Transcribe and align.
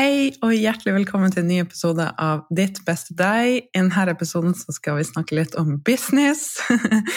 Og 0.00 0.54
hjertelig 0.56 0.94
velkommen 0.94 1.32
til 1.32 1.42
en 1.42 1.50
ny 1.50 1.56
episode 1.60 2.04
av 2.16 2.46
Ditt 2.56 2.78
beste 2.86 3.12
deg. 3.18 3.66
I 3.68 3.80
denne 3.82 4.04
episoden 4.08 4.54
skal 4.56 4.96
vi 4.96 5.04
snakke 5.04 5.36
litt 5.36 5.56
om 5.60 5.76
business. 5.84 6.56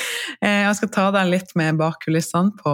Eh, 0.44 0.66
jeg 0.66 0.76
skal 0.76 0.90
ta 0.92 1.04
deg 1.16 1.30
litt 1.30 1.54
med 1.56 1.78
bak 1.80 2.02
kulissene 2.04 2.52
på 2.58 2.72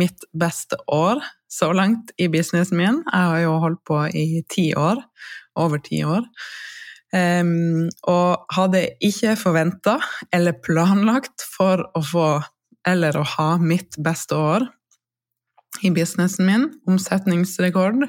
mitt 0.00 0.22
beste 0.32 0.78
år 0.88 1.18
så 1.52 1.68
langt 1.76 2.14
i 2.16 2.30
businessen 2.32 2.78
min. 2.80 3.02
Jeg 3.04 3.26
har 3.32 3.42
jo 3.42 3.58
holdt 3.60 3.82
på 3.84 3.98
i 4.16 4.40
ti 4.48 4.70
år. 4.72 5.02
Over 5.60 5.82
ti 5.84 6.00
år. 6.08 6.24
Og 7.12 8.56
hadde 8.56 8.82
ikke 9.04 9.36
forventa 9.36 9.98
eller 10.32 10.56
planlagt 10.64 11.44
for 11.58 11.84
å 11.92 12.00
få 12.00 12.30
eller 12.88 13.20
å 13.20 13.28
ha 13.36 13.50
mitt 13.60 14.00
beste 14.00 14.40
år 14.40 14.64
i 15.84 15.92
businessen 15.92 16.48
min. 16.48 16.68
Omsetningsrekord. 16.88 18.08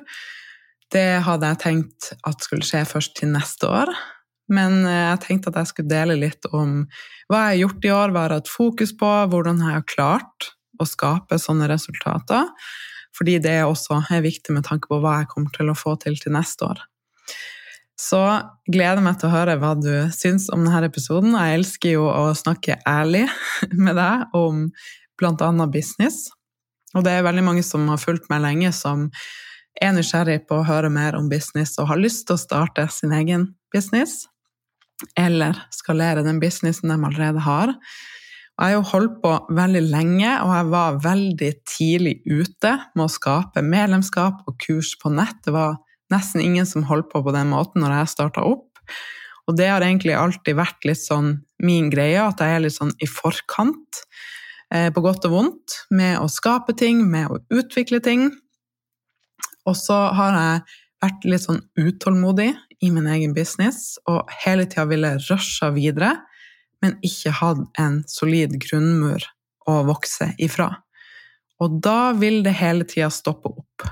Det 0.94 1.08
hadde 1.26 1.50
jeg 1.52 1.62
tenkt 1.64 2.12
at 2.28 2.46
skulle 2.46 2.66
skje 2.68 2.84
først 2.88 3.18
til 3.20 3.34
neste 3.34 3.68
år. 3.68 3.92
Men 4.54 4.86
eh, 4.88 5.08
jeg 5.12 5.24
tenkte 5.26 5.52
at 5.52 5.62
jeg 5.62 5.72
skulle 5.72 5.92
dele 5.92 6.18
litt 6.20 6.48
om 6.56 6.84
hva 7.28 7.42
jeg 7.42 7.50
har 7.50 7.62
gjort 7.64 7.88
i 7.88 7.94
år, 7.96 8.12
hva 8.12 8.22
jeg 8.24 8.30
har 8.30 8.38
hatt 8.40 8.52
fokus 8.52 8.94
på, 9.00 9.10
hvordan 9.32 9.64
jeg 9.64 9.76
har 9.76 9.88
klart 9.90 10.52
å 10.80 10.88
skape 10.88 11.40
sånne 11.42 11.68
resultater. 11.72 12.48
Fordi 13.18 13.40
det 13.44 13.58
også 13.66 14.00
er 14.14 14.24
viktig 14.24 14.54
med 14.56 14.68
tanke 14.68 14.90
på 14.92 15.02
hva 15.02 15.22
jeg 15.22 15.32
kommer 15.32 15.52
til 15.56 15.72
å 15.72 15.78
få 15.78 15.98
til 16.00 16.16
til 16.22 16.36
neste 16.38 16.70
år. 16.70 16.84
Så 17.98 18.22
gleder 18.70 19.02
meg 19.02 19.18
til 19.18 19.32
å 19.32 19.34
høre 19.34 19.58
hva 19.58 19.74
du 19.74 19.90
syns 20.14 20.52
om 20.54 20.62
denne 20.68 20.86
episoden. 20.86 21.34
Jeg 21.34 21.58
elsker 21.58 21.96
jo 21.96 22.06
å 22.12 22.30
snakke 22.38 22.78
ærlig 22.88 23.26
med 23.86 23.98
deg 23.98 24.38
om 24.38 24.68
bl.a. 25.18 25.52
business. 25.74 26.28
Og 26.96 27.04
det 27.04 27.18
er 27.18 27.26
veldig 27.26 27.44
mange 27.44 27.66
som 27.66 27.90
har 27.90 28.00
fulgt 28.00 28.30
meg 28.32 28.44
lenge, 28.46 28.70
som 28.72 29.10
er 29.82 29.94
nysgjerrig 29.96 30.42
på 30.50 30.60
å 30.60 30.68
høre 30.68 30.90
mer 30.94 31.18
om 31.18 31.30
business 31.32 31.78
og 31.82 31.90
har 31.92 32.02
lyst 32.02 32.28
til 32.28 32.38
å 32.38 32.42
starte 32.42 32.88
sin 32.94 33.14
egen 33.16 33.50
business, 33.74 34.26
eller 35.18 35.58
skalere 35.74 36.24
den 36.26 36.40
businessen 36.42 36.90
de 36.90 36.98
allerede 36.98 37.44
har. 37.46 37.74
Jeg 38.58 38.64
har 38.64 38.74
jo 38.74 38.86
holdt 38.90 39.20
på 39.22 39.34
veldig 39.54 39.84
lenge, 39.92 40.32
og 40.42 40.54
jeg 40.56 40.70
var 40.72 40.96
veldig 41.04 41.52
tidlig 41.70 42.16
ute 42.26 42.72
med 42.96 43.04
å 43.06 43.12
skape 43.14 43.62
medlemskap 43.62 44.42
og 44.50 44.58
kurs 44.64 44.96
på 44.98 45.12
nett. 45.14 45.38
Det 45.46 45.54
var 45.54 45.78
nesten 46.14 46.42
ingen 46.42 46.66
som 46.66 46.88
holdt 46.90 47.12
på 47.12 47.22
på 47.22 47.36
den 47.36 47.52
måten 47.54 47.84
når 47.84 48.00
jeg 48.00 48.14
starta 48.16 48.48
opp. 48.50 48.72
Og 49.48 49.56
det 49.60 49.70
har 49.70 49.86
egentlig 49.86 50.18
alltid 50.18 50.58
vært 50.58 50.90
litt 50.90 51.00
sånn 51.00 51.36
min 51.64 51.92
greie, 51.94 52.18
at 52.20 52.42
jeg 52.42 52.56
er 52.56 52.66
litt 52.66 52.76
sånn 52.76 52.96
i 52.98 53.08
forkant, 53.08 54.02
eh, 54.74 54.90
på 54.90 55.06
godt 55.06 55.30
og 55.30 55.36
vondt, 55.36 55.78
med 55.94 56.18
å 56.20 56.26
skape 56.26 56.76
ting, 56.76 57.06
med 57.06 57.30
å 57.30 57.40
utvikle 57.54 58.02
ting. 58.04 58.32
Og 59.68 59.76
så 59.78 59.98
har 60.16 60.38
jeg 60.38 60.62
vært 61.04 61.28
litt 61.30 61.46
sånn 61.46 61.62
utålmodig 61.78 62.52
i 62.84 62.90
min 62.94 63.08
egen 63.10 63.34
business 63.36 63.98
og 64.10 64.32
hele 64.44 64.66
tida 64.70 64.88
ville 64.90 65.16
rushe 65.28 65.70
videre, 65.76 66.16
men 66.82 66.98
ikke 67.06 67.34
hatt 67.40 67.64
en 67.82 68.02
solid 68.10 68.56
grunnmur 68.62 69.26
å 69.68 69.80
vokse 69.88 70.32
ifra. 70.42 70.70
Og 71.62 71.80
da 71.82 72.14
vil 72.18 72.44
det 72.46 72.54
hele 72.60 72.86
tida 72.88 73.10
stoppe 73.14 73.50
opp. 73.50 73.88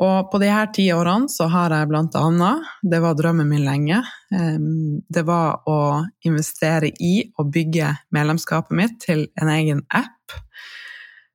Og 0.00 0.30
på 0.32 0.38
de 0.40 0.48
her 0.48 0.70
ti 0.72 0.86
årene 0.94 1.28
så 1.28 1.46
har 1.52 1.74
jeg 1.74 1.88
blant 1.90 2.14
annet, 2.16 2.64
det 2.80 3.02
var 3.04 3.18
drømmen 3.18 3.48
min 3.50 3.66
lenge, 3.66 4.00
det 4.30 5.24
var 5.28 5.60
å 5.68 5.80
investere 6.26 6.88
i 6.96 7.14
og 7.36 7.50
bygge 7.52 7.92
medlemskapet 8.16 8.76
mitt 8.78 8.96
til 9.04 9.26
en 9.36 9.52
egen 9.52 9.84
app 9.92 10.38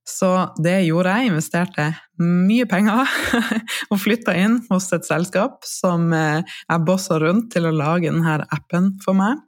så 0.05 0.31
det 0.61 0.83
gjorde 0.85 1.15
jeg. 1.15 1.31
Investerte 1.31 1.87
mye 2.21 2.67
penger 2.69 3.09
og 3.91 3.99
flytta 4.01 4.35
inn 4.37 4.59
hos 4.69 4.91
et 4.93 5.07
selskap 5.07 5.65
som 5.67 6.11
eh, 6.13 6.43
jeg 6.45 6.85
bossa 6.85 7.17
rundt 7.21 7.49
til 7.55 7.65
å 7.65 7.73
lage 7.73 8.11
denne 8.11 8.37
appen 8.53 8.93
for 9.03 9.17
meg. 9.17 9.41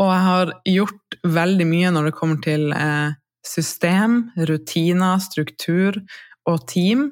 Og 0.00 0.08
jeg 0.08 0.24
har 0.24 0.54
gjort 0.72 1.18
veldig 1.36 1.68
mye 1.68 1.92
når 1.92 2.08
det 2.08 2.16
kommer 2.16 2.40
til 2.44 2.72
eh, 2.72 3.12
system, 3.44 4.30
rutiner, 4.48 5.20
struktur 5.20 6.00
og 6.48 6.66
team, 6.70 7.10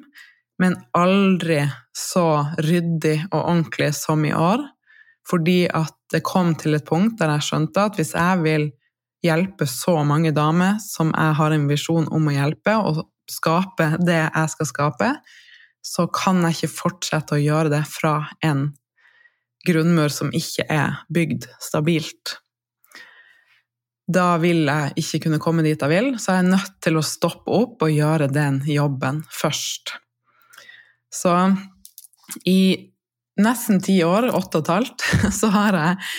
men 0.61 0.77
aldri 0.97 1.61
så 1.97 2.43
ryddig 2.61 3.17
og 3.31 3.39
ordentlig 3.41 3.91
som 3.97 4.25
i 4.25 4.33
år. 4.33 4.65
Fordi 5.29 5.63
at 5.69 5.93
det 6.11 6.23
kom 6.25 6.55
til 6.57 6.75
et 6.75 6.87
punkt 6.87 7.19
der 7.21 7.35
jeg 7.35 7.47
skjønte 7.47 7.85
at 7.85 7.97
hvis 7.99 8.15
jeg 8.17 8.41
vil 8.41 8.71
hjelpe 9.25 9.67
så 9.69 9.99
mange 10.07 10.33
damer 10.35 10.79
som 10.83 11.11
jeg 11.13 11.37
har 11.37 11.55
en 11.55 11.69
visjon 11.69 12.09
om 12.13 12.29
å 12.29 12.35
hjelpe, 12.35 12.75
og 12.77 13.05
skape 13.31 13.95
det 14.01 14.19
jeg 14.23 14.53
skal 14.53 14.69
skape, 14.69 15.09
så 15.81 16.05
kan 16.13 16.43
jeg 16.45 16.57
ikke 16.57 16.75
fortsette 16.75 17.37
å 17.37 17.41
gjøre 17.41 17.71
det 17.73 17.81
fra 17.89 18.15
en 18.45 18.69
grunnmur 19.65 20.13
som 20.13 20.31
ikke 20.33 20.65
er 20.69 21.01
bygd 21.13 21.49
stabilt. 21.61 22.37
da 24.11 24.35
vil 24.41 24.65
jeg 24.67 24.91
ikke 24.99 25.19
kunne 25.23 25.39
komme 25.39 25.63
dit 25.63 25.79
jeg 25.79 25.87
vil, 25.87 26.07
så 26.19 26.33
jeg 26.33 26.43
er 26.43 26.49
nødt 26.57 26.73
til 26.83 26.97
å 26.99 27.03
stoppe 27.05 27.53
opp 27.55 27.85
og 27.85 27.93
gjøre 27.93 28.27
den 28.27 28.57
jobben 28.67 29.21
først. 29.31 29.93
Så 31.07 31.31
i 32.43 32.91
nesten 33.39 33.79
ti 33.79 34.01
år, 34.03 34.27
åtte 34.35 34.59
og 34.59 34.65
et 34.65 34.73
halvt, 34.73 35.05
så 35.39 35.51
har 35.53 35.77
jeg 35.79 36.09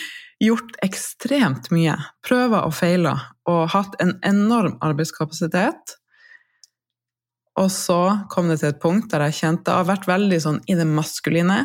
gjort 0.43 0.77
ekstremt 0.83 1.71
mye. 1.75 1.95
Prøver 2.27 2.67
og 2.67 2.75
feiler, 2.77 3.29
og 3.49 3.71
hatt 3.75 3.95
en 4.03 4.17
enorm 4.27 4.79
arbeidskapasitet. 4.85 5.97
Og 7.61 7.69
så 7.73 8.01
kom 8.33 8.49
det 8.49 8.63
til 8.63 8.73
et 8.73 8.81
punkt 8.83 9.11
der 9.13 9.27
jeg 9.27 9.43
kjente 9.43 9.69
Jeg 9.69 9.83
har 9.83 9.91
vært 9.91 10.09
veldig 10.09 10.39
sånn 10.41 10.63
i 10.73 10.77
det 10.79 10.87
maskuline 10.89 11.63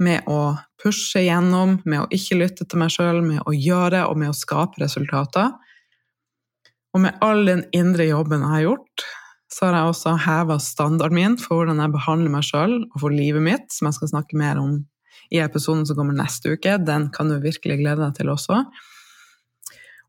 med 0.00 0.28
å 0.28 0.56
pushe 0.80 1.22
gjennom, 1.24 1.78
med 1.84 2.04
å 2.04 2.10
ikke 2.12 2.38
lytte 2.40 2.66
til 2.68 2.80
meg 2.80 2.92
sjøl, 2.92 3.20
med 3.24 3.42
å 3.44 3.54
gjøre 3.56 4.06
og 4.08 4.20
med 4.20 4.32
å 4.32 4.36
skape 4.36 4.80
resultater. 4.80 5.50
Og 6.94 7.04
med 7.04 7.18
all 7.24 7.44
den 7.48 7.64
indre 7.76 8.08
jobben 8.08 8.44
jeg 8.44 8.54
har 8.54 8.64
gjort, 8.64 9.04
så 9.50 9.66
har 9.66 9.76
jeg 9.76 9.90
også 9.92 10.14
heva 10.24 10.56
standarden 10.62 11.16
min 11.16 11.36
for 11.40 11.60
hvordan 11.60 11.82
jeg 11.82 11.94
behandler 11.94 12.32
meg 12.32 12.46
sjøl 12.46 12.76
og 12.84 12.96
for 13.02 13.14
livet 13.14 13.44
mitt, 13.44 13.68
som 13.74 13.88
jeg 13.88 13.98
skal 13.98 14.12
snakke 14.14 14.38
mer 14.38 14.60
om 14.62 14.78
i 15.30 15.40
episoden 15.42 15.84
som 15.86 15.98
kommer 15.98 16.16
neste 16.16 16.56
uke. 16.56 16.76
Den 16.82 17.08
kan 17.14 17.30
du 17.30 17.38
virkelig 17.42 17.78
glede 17.80 18.02
deg 18.02 18.16
til 18.18 18.32
også. 18.32 18.64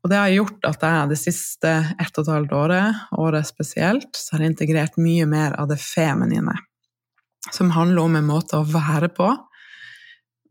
Og 0.02 0.10
det 0.10 0.18
har 0.18 0.34
gjort 0.34 0.66
at 0.66 0.82
jeg 0.82 1.10
det 1.12 1.20
siste 1.20 1.72
ett 2.02 2.16
og 2.18 2.24
et 2.24 2.32
halvt 2.32 2.54
året, 2.58 3.02
året 3.22 3.46
spesielt, 3.46 4.10
så 4.18 4.34
har 4.34 4.42
jeg 4.42 4.54
integrert 4.56 4.98
mye 4.98 5.28
mer 5.30 5.54
av 5.62 5.70
det 5.70 5.78
feminine. 5.78 6.56
Som 7.54 7.70
handler 7.74 8.02
om 8.02 8.18
en 8.18 8.26
måte 8.26 8.58
å 8.58 8.66
være 8.66 9.12
på. 9.14 9.30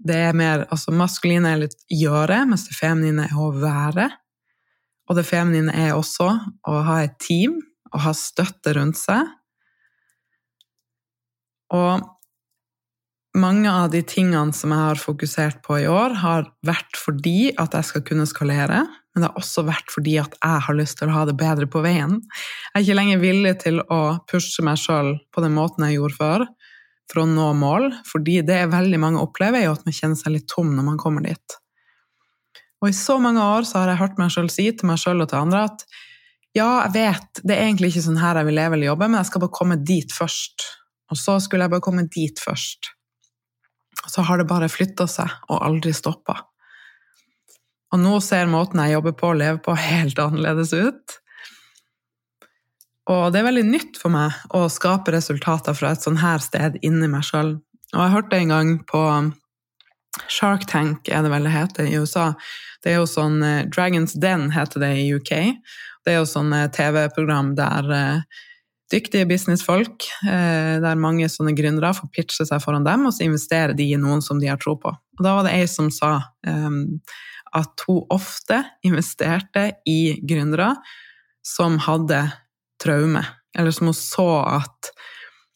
Det 0.02 0.18
er 0.30 0.38
mer, 0.38 0.66
altså 0.72 0.96
Maskuline 0.96 1.52
er 1.52 1.66
litt 1.66 1.76
gjøre, 1.92 2.46
mens 2.48 2.64
det 2.70 2.78
feminine 2.78 3.28
er 3.28 3.36
å 3.36 3.52
være. 3.54 4.08
Og 5.12 5.20
det 5.20 5.28
feminine 5.28 5.76
er 5.76 5.94
også 5.98 6.30
å 6.68 6.80
ha 6.88 7.02
et 7.04 7.20
team, 7.20 7.60
og 7.92 8.06
ha 8.06 8.16
støtte 8.16 8.72
rundt 8.78 8.96
seg. 8.96 9.28
Og 11.76 12.08
mange 13.38 13.72
av 13.72 13.92
de 13.92 14.02
tingene 14.04 14.52
som 14.56 14.74
jeg 14.74 14.84
har 14.84 15.00
fokusert 15.00 15.62
på 15.64 15.78
i 15.80 15.88
år, 15.88 16.18
har 16.20 16.50
vært 16.68 16.98
fordi 17.00 17.54
at 17.60 17.76
jeg 17.78 17.88
skal 17.88 18.04
kunne 18.08 18.28
skalere, 18.28 18.84
men 19.12 19.24
det 19.24 19.30
har 19.30 19.40
også 19.40 19.64
vært 19.68 19.92
fordi 19.92 20.18
at 20.20 20.36
jeg 20.36 20.66
har 20.68 20.78
lyst 20.78 21.00
til 21.00 21.12
å 21.12 21.16
ha 21.16 21.24
det 21.28 21.38
bedre 21.40 21.68
på 21.72 21.84
veien. 21.84 22.20
Jeg 22.20 22.76
er 22.76 22.86
ikke 22.86 22.98
lenger 23.00 23.24
villig 23.24 23.56
til 23.64 23.82
å 23.84 24.02
pushe 24.28 24.66
meg 24.68 24.80
sjøl 24.80 25.16
på 25.32 25.44
den 25.44 25.56
måten 25.56 25.88
jeg 25.88 26.00
gjorde 26.00 26.20
før, 26.20 26.46
for 27.12 27.24
å 27.24 27.28
nå 27.28 27.48
mål, 27.60 27.90
fordi 28.08 28.40
det 28.48 28.62
veldig 28.72 29.00
mange 29.04 29.24
opplever, 29.24 29.64
er 29.64 29.74
at 29.74 29.88
man 29.88 29.96
kjenner 29.96 30.20
seg 30.20 30.36
litt 30.36 30.48
tom 30.52 30.72
når 30.76 30.88
man 30.92 31.00
kommer 31.00 31.24
dit. 31.28 31.60
Og 32.82 32.90
i 32.90 32.96
så 32.98 33.18
mange 33.22 33.44
år 33.44 33.68
så 33.68 33.82
har 33.82 33.92
jeg 33.92 34.02
hørt 34.02 34.20
meg 34.20 34.32
sjøl 34.34 34.48
si 34.52 34.72
til 34.76 34.90
meg 34.90 35.00
sjøl 35.00 35.24
og 35.24 35.30
til 35.32 35.44
andre 35.44 35.68
at 35.70 35.84
ja, 36.56 36.82
jeg 36.84 36.96
vet, 36.98 37.44
det 37.48 37.56
er 37.56 37.68
egentlig 37.68 37.94
ikke 37.94 38.08
sånn 38.10 38.20
her 38.20 38.42
jeg 38.42 38.50
vil 38.50 38.58
leve 38.60 38.76
eller 38.76 38.90
jobbe, 38.90 39.08
men 39.08 39.22
jeg 39.22 39.30
skal 39.30 39.44
bare 39.46 39.56
komme 39.56 39.78
dit 39.88 40.12
først. 40.12 40.66
Og 41.12 41.20
så 41.20 41.38
skulle 41.44 41.68
jeg 41.68 41.72
bare 41.72 41.84
komme 41.86 42.10
dit 42.12 42.42
først 42.44 42.92
så 44.10 44.24
har 44.26 44.42
det 44.42 44.50
bare 44.50 44.72
flytta 44.72 45.08
seg 45.10 45.30
og 45.50 45.62
aldri 45.62 45.94
stoppa. 45.94 46.38
Og 47.92 48.00
nå 48.00 48.16
ser 48.24 48.50
måten 48.50 48.80
jeg 48.82 48.96
jobber 48.96 49.16
på 49.20 49.34
og 49.34 49.42
lever 49.42 49.60
på, 49.64 49.76
helt 49.76 50.20
annerledes 50.22 50.72
ut. 50.74 51.18
Og 53.12 53.28
det 53.34 53.42
er 53.42 53.50
veldig 53.50 53.68
nytt 53.68 54.00
for 54.00 54.14
meg 54.14 54.38
å 54.56 54.68
skape 54.72 55.12
resultater 55.14 55.76
fra 55.76 55.92
et 55.92 56.06
sånn 56.06 56.22
her 56.22 56.40
sted 56.44 56.78
inni 56.86 57.10
meg 57.12 57.26
sjøl. 57.28 57.58
Og 57.92 58.00
jeg 58.00 58.14
hørte 58.14 58.38
en 58.40 58.54
gang 58.54 58.76
på 58.88 59.02
Shark 60.32 60.68
Tank, 60.70 61.10
er 61.10 61.26
det 61.26 61.32
vel 61.34 61.48
det 61.48 61.56
heter, 61.56 61.88
i 61.88 62.00
USA. 62.00 62.32
Det 62.84 62.94
er 62.94 63.02
jo 63.02 63.10
sånn 63.10 63.42
eh, 63.46 63.66
Dragons 63.72 64.16
Den 64.20 64.50
heter 64.56 64.84
det 64.84 64.94
i 65.02 65.10
UK. 65.16 65.34
Det 66.06 66.14
er 66.14 66.22
jo 66.22 66.30
sånn 66.30 66.54
eh, 66.56 66.70
TV-program 66.74 67.54
der 67.60 67.92
eh, 67.96 68.40
dyktige 68.92 69.28
businessfolk, 69.30 70.06
eh, 70.28 70.78
der 70.84 71.00
mange 71.00 71.30
sånne 71.32 71.54
gründere 71.58 71.94
får 71.96 72.12
pitche 72.14 72.46
seg 72.48 72.62
foran 72.64 72.86
dem, 72.88 73.08
og 73.08 73.16
så 73.16 73.26
investerer 73.26 73.76
de 73.78 73.88
i 73.92 74.00
noen 74.00 74.24
som 74.24 74.40
de 74.42 74.50
har 74.52 74.60
tro 74.62 74.76
på. 74.80 74.92
Og 74.92 75.24
da 75.26 75.36
var 75.38 75.48
det 75.48 75.56
ei 75.56 75.68
som 75.70 75.90
sa 75.94 76.18
um, 76.48 77.00
at 77.58 77.86
hun 77.88 78.04
ofte 78.14 78.62
investerte 78.88 79.72
i 79.88 80.20
gründere 80.28 80.74
som 81.46 81.80
hadde 81.88 82.24
traume, 82.82 83.24
eller 83.58 83.76
som 83.76 83.92
hun 83.92 83.98
så 83.98 84.30
at 84.48 84.94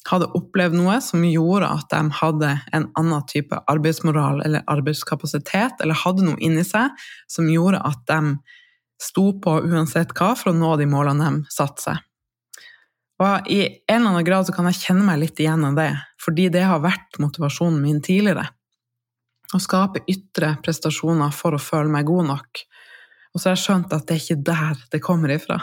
hadde 0.06 0.30
opplevd 0.38 0.78
noe 0.78 1.00
som 1.02 1.24
gjorde 1.26 1.70
at 1.80 1.88
de 1.90 2.02
hadde 2.20 2.52
en 2.78 2.90
annen 3.00 3.24
type 3.30 3.58
arbeidsmoral 3.72 4.44
eller 4.46 4.66
arbeidskapasitet, 4.70 5.82
eller 5.82 5.98
hadde 5.98 6.28
noe 6.28 6.42
inni 6.44 6.66
seg 6.68 6.94
som 7.32 7.50
gjorde 7.50 7.82
at 7.82 8.04
de 8.12 8.36
sto 9.02 9.32
på 9.42 9.58
uansett 9.66 10.14
hva 10.16 10.34
for 10.38 10.54
å 10.54 10.58
nå 10.58 10.76
de 10.80 10.88
målene 10.90 11.32
de 11.32 11.54
satte 11.54 11.90
seg. 11.90 12.04
Og 13.24 13.48
i 13.48 13.62
en 13.64 14.02
eller 14.02 14.10
annen 14.12 14.28
grad 14.28 14.48
så 14.48 14.56
kan 14.56 14.68
jeg 14.68 14.82
kjenne 14.82 15.06
meg 15.08 15.22
litt 15.22 15.40
igjen 15.40 15.64
av 15.64 15.78
det, 15.78 15.92
fordi 16.20 16.50
det 16.52 16.66
har 16.68 16.84
vært 16.84 17.20
motivasjonen 17.24 17.80
min 17.84 18.02
tidligere. 18.04 18.50
Å 19.56 19.62
skape 19.62 20.02
ytre 20.12 20.56
prestasjoner 20.66 21.32
for 21.36 21.56
å 21.56 21.62
føle 21.62 21.92
meg 21.92 22.10
god 22.10 22.28
nok. 22.34 22.66
Og 23.32 23.40
så 23.40 23.50
har 23.50 23.56
jeg 23.56 23.64
skjønt 23.64 23.96
at 23.96 24.08
det 24.08 24.18
er 24.18 24.24
ikke 24.24 24.44
der 24.50 24.84
det 24.92 25.04
kommer 25.06 25.32
ifra. 25.32 25.62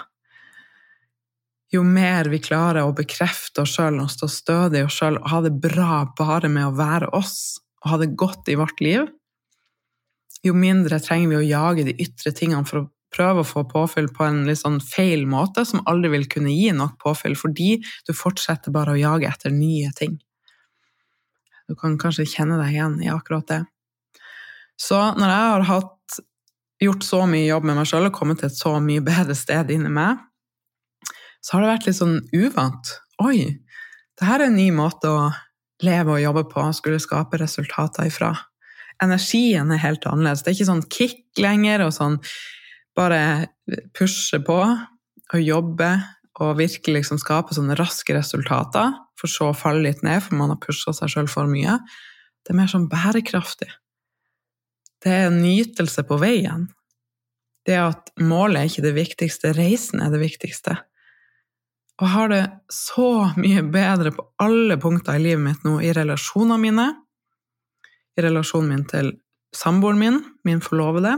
Jo 1.72 1.82
mer 1.84 2.28
vi 2.28 2.40
klarer 2.40 2.84
å 2.84 2.96
bekrefte 2.96 3.64
oss 3.64 3.78
sjøl 3.78 4.00
og 4.02 4.12
stå 4.12 4.28
stødig 4.28 4.82
i 4.82 4.87
oss 4.87 4.99
sjøl 5.00 5.16
og 5.20 5.28
ha 5.32 5.40
det 5.44 5.54
bra 5.60 6.02
bare 6.19 6.50
med 6.52 6.69
å 6.69 6.76
være 6.76 7.08
oss 7.16 7.37
og 7.82 7.94
ha 7.94 7.99
det 8.00 8.12
godt 8.16 8.49
i 8.52 8.58
vårt 8.60 8.81
liv, 8.84 9.08
jo 10.43 10.54
mindre 10.58 10.99
trenger 11.02 11.31
vi 11.31 11.38
å 11.38 11.46
jage 11.46 11.87
de 11.87 11.94
ytre 12.02 12.32
tingene 12.34 12.66
for 12.69 12.82
å 12.82 12.88
prøve 13.12 13.43
å 13.43 13.49
få 13.49 13.64
påfyll 13.69 14.09
på 14.14 14.25
en 14.26 14.43
litt 14.49 14.61
sånn 14.61 14.81
feil 14.85 15.26
måte, 15.29 15.64
som 15.69 15.85
aldri 15.91 16.12
vil 16.14 16.29
kunne 16.32 16.53
gi 16.55 16.70
nok 16.76 16.99
påfyll, 17.03 17.37
fordi 17.38 17.76
du 18.06 18.12
fortsetter 18.17 18.75
bare 18.75 18.94
å 18.94 19.00
jage 19.00 19.29
etter 19.29 19.55
nye 19.55 19.93
ting. 19.97 20.19
Du 21.69 21.76
kan 21.79 21.99
kanskje 22.00 22.29
kjenne 22.29 22.59
deg 22.61 22.75
igjen 22.75 22.99
i 23.05 23.11
akkurat 23.12 23.47
det. 23.49 23.62
Så 24.81 24.99
når 25.17 25.29
jeg 25.29 25.50
har 25.53 25.67
hatt, 25.70 26.19
gjort 26.82 27.05
så 27.06 27.20
mye 27.31 27.47
jobb 27.47 27.69
med 27.69 27.79
meg 27.79 27.87
sjøl 27.87 28.09
og 28.09 28.17
kommet 28.17 28.41
til 28.43 28.49
et 28.50 28.59
så 28.59 28.73
mye 28.82 29.05
bedre 29.06 29.37
sted 29.38 29.70
inni 29.70 29.93
meg, 29.93 30.19
så 31.43 31.55
har 31.55 31.62
det 31.62 31.70
vært 31.70 31.87
litt 31.87 31.99
sånn 31.99 32.17
uvant. 32.35 32.94
Oi, 33.23 33.38
det 34.19 34.26
her 34.26 34.43
er 34.43 34.50
en 34.50 34.59
ny 34.59 34.69
måte 34.75 35.11
å 35.11 35.29
leve 35.82 36.17
og 36.17 36.23
jobbe 36.23 36.43
på 36.50 36.64
skulle 36.75 37.03
skape 37.03 37.38
resultater 37.38 38.11
ifra. 38.11 38.32
Energien 39.03 39.70
er 39.75 39.82
helt 39.82 40.06
annerledes. 40.06 40.43
Det 40.43 40.53
er 40.53 40.59
ikke 40.59 40.70
sånn 40.70 40.85
kick 40.91 41.43
lenger 41.43 41.87
og 41.87 41.94
sånn 41.94 42.19
bare 42.99 43.49
pushe 43.97 44.41
på 44.44 44.59
og 44.62 45.41
jobbe 45.41 45.91
og 46.41 46.59
virkelig 46.59 47.03
liksom 47.03 47.21
skape 47.21 47.55
sånne 47.56 47.77
raske 47.79 48.15
resultater, 48.17 48.94
for 49.19 49.31
så 49.31 49.50
å 49.50 49.56
falle 49.56 49.85
litt 49.87 50.02
ned 50.05 50.23
for 50.25 50.38
man 50.38 50.52
har 50.52 50.61
pusha 50.62 50.95
seg 50.97 51.12
sjøl 51.12 51.28
for 51.31 51.50
mye, 51.50 51.78
det 52.43 52.55
er 52.55 52.59
mer 52.59 52.71
sånn 52.71 52.88
bærekraftig. 52.90 53.69
Det 55.02 55.12
er 55.12 55.28
en 55.28 55.43
nytelse 55.43 56.05
på 56.07 56.19
veien. 56.23 56.69
Det 57.66 57.76
at 57.78 58.11
målet 58.23 58.59
er 58.59 58.71
ikke 58.71 58.87
det 58.87 58.97
viktigste, 58.97 59.52
reisen 59.55 60.02
er 60.02 60.11
det 60.14 60.23
viktigste. 60.23 60.76
Og 62.00 62.07
jeg 62.09 62.14
har 62.16 62.33
det 62.33 62.43
så 62.73 63.11
mye 63.38 63.62
bedre 63.71 64.11
på 64.16 64.25
alle 64.43 64.78
punkter 64.83 65.19
i 65.19 65.23
livet 65.23 65.45
mitt 65.45 65.66
nå, 65.66 65.76
i 65.85 65.93
relasjonene 65.95 66.59
mine, 66.59 66.88
i 68.19 68.25
relasjonen 68.25 68.73
min 68.73 68.88
til 68.90 69.12
samboeren 69.55 70.00
min, 70.00 70.19
min 70.49 70.62
forlovede, 70.64 71.14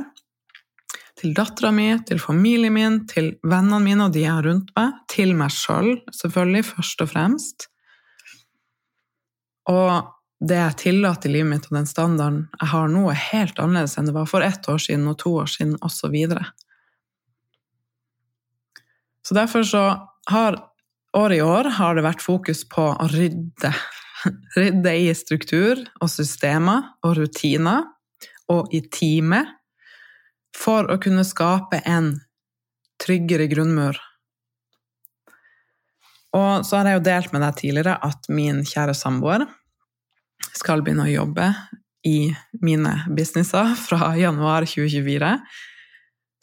til 1.24 1.32
dattera 1.32 1.70
mi, 1.72 1.86
til 2.04 2.20
familien 2.20 2.74
min, 2.74 2.98
til 3.08 3.30
vennene 3.48 3.80
mine 3.80 4.08
og 4.08 4.12
de 4.12 4.26
jeg 4.26 4.32
har 4.34 4.44
rundt 4.44 4.74
meg, 4.76 4.98
til 5.08 5.32
meg 5.38 5.54
sjøl, 5.54 5.94
selv, 5.94 6.18
selvfølgelig, 6.18 6.64
først 6.68 7.04
og 7.04 7.08
fremst. 7.08 7.66
Og 9.72 10.10
det 10.44 10.58
jeg 10.58 10.76
tillater 10.82 11.30
i 11.30 11.38
livet 11.38 11.48
mitt, 11.48 11.70
og 11.70 11.78
den 11.78 11.88
standarden 11.88 12.42
jeg 12.60 12.70
har 12.74 12.92
nå, 12.92 13.06
er 13.08 13.22
helt 13.30 13.62
annerledes 13.62 13.96
enn 13.96 14.10
det 14.10 14.16
var 14.18 14.28
for 14.28 14.44
ett 14.44 14.68
år 14.68 14.84
siden 14.84 15.08
og 15.08 15.16
to 15.24 15.32
år 15.40 15.48
siden, 15.48 15.78
osv. 15.80 16.18
Så, 16.28 16.44
så 19.24 19.40
derfor 19.40 19.64
så 19.64 19.84
har 20.28 20.60
året 21.16 21.38
i 21.38 21.42
år 21.46 21.72
har 21.78 21.96
det 21.96 22.04
vært 22.04 22.24
fokus 22.26 22.66
på 22.68 22.90
å 22.92 23.10
rydde. 23.16 23.72
Rydde 24.60 24.96
i 25.00 25.08
struktur 25.16 25.80
og 26.04 26.12
systemer 26.12 26.92
og 27.04 27.16
rutiner, 27.22 27.88
og 28.52 28.68
i 28.76 28.84
teamet 28.92 29.63
for 30.54 30.88
å 30.90 30.98
kunne 31.02 31.24
skape 31.26 31.82
en 31.84 32.14
tryggere 33.02 33.48
grunnmur. 33.50 33.98
Og 36.34 36.66
så 36.66 36.80
har 36.80 36.90
jeg 36.90 36.98
jo 36.98 37.06
delt 37.06 37.34
med 37.34 37.44
deg 37.44 37.60
tidligere 37.60 37.98
at 38.02 38.26
min 38.32 38.64
kjære 38.66 38.94
samboer 38.98 39.46
skal 40.54 40.82
begynne 40.82 41.06
å 41.06 41.12
jobbe 41.12 41.52
i 42.04 42.34
mine 42.62 42.94
businesser 43.16 43.74
fra 43.80 44.12
januar 44.18 44.66
2024. 44.68 45.30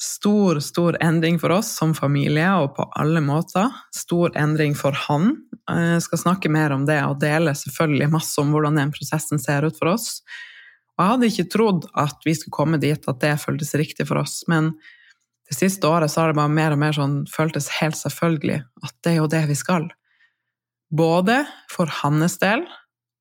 Stor, 0.02 0.58
stor 0.66 0.98
endring 1.04 1.38
for 1.40 1.54
oss 1.54 1.70
som 1.78 1.92
familie 1.94 2.48
og 2.58 2.72
på 2.78 2.88
alle 2.98 3.22
måter. 3.22 3.68
Stor 3.94 4.34
endring 4.40 4.74
for 4.78 4.96
han. 5.08 5.36
Jeg 5.70 6.02
skal 6.08 6.24
snakke 6.24 6.50
mer 6.50 6.74
om 6.74 6.88
det 6.88 6.98
og 7.06 7.20
dele 7.22 7.54
selvfølgelig 7.58 8.10
masse 8.16 8.42
om 8.42 8.50
hvordan 8.56 8.80
den 8.82 8.94
prosessen 8.96 9.42
ser 9.44 9.68
ut 9.68 9.78
for 9.78 9.94
oss. 9.94 10.24
Og 10.98 11.04
jeg 11.04 11.12
hadde 11.14 11.30
ikke 11.32 11.52
trodd 11.54 11.86
at 11.98 12.28
vi 12.28 12.36
skulle 12.38 12.56
komme 12.56 12.80
dit 12.82 13.08
at 13.10 13.22
det 13.24 13.36
føltes 13.42 13.74
riktig 13.80 14.08
for 14.10 14.22
oss, 14.24 14.42
men 14.52 14.74
Det 15.52 15.58
siste 15.58 15.84
året 15.84 16.08
så 16.08 16.22
har 16.22 16.30
det 16.32 16.38
bare 16.38 16.48
mer 16.48 16.72
og 16.72 16.80
mer 16.80 16.94
sånn 16.96 17.16
føltes 17.28 17.66
helt 17.82 17.98
selvfølgelig 18.00 18.62
at 18.88 18.94
det 19.04 19.12
er 19.12 19.18
jo 19.18 19.26
det 19.28 19.42
vi 19.50 19.58
skal. 19.60 19.90
Både 20.96 21.42
for 21.68 21.92
hans 21.92 22.38
del, 22.40 22.64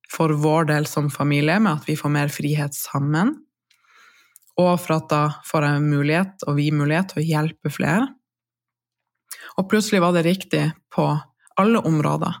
for 0.07 0.31
vår 0.39 0.69
del 0.69 0.87
som 0.87 1.09
familie, 1.11 1.57
med 1.59 1.81
at 1.81 1.89
vi 1.89 1.97
får 1.99 2.13
mer 2.15 2.31
frihet 2.31 2.71
sammen, 2.71 3.33
og 4.55 4.79
for 4.79 4.97
at 4.97 5.09
da 5.11 5.21
får 5.47 5.67
jeg 5.67 5.83
mulighet, 5.89 6.47
og 6.47 6.55
vi 6.55 6.69
mulighet, 6.71 7.11
til 7.11 7.19
å 7.19 7.27
hjelpe 7.27 7.71
flere. 7.71 8.07
Og 9.59 9.67
plutselig 9.71 10.01
var 10.03 10.15
det 10.15 10.25
riktig 10.27 10.65
på 10.95 11.07
alle 11.59 11.83
områder. 11.87 12.39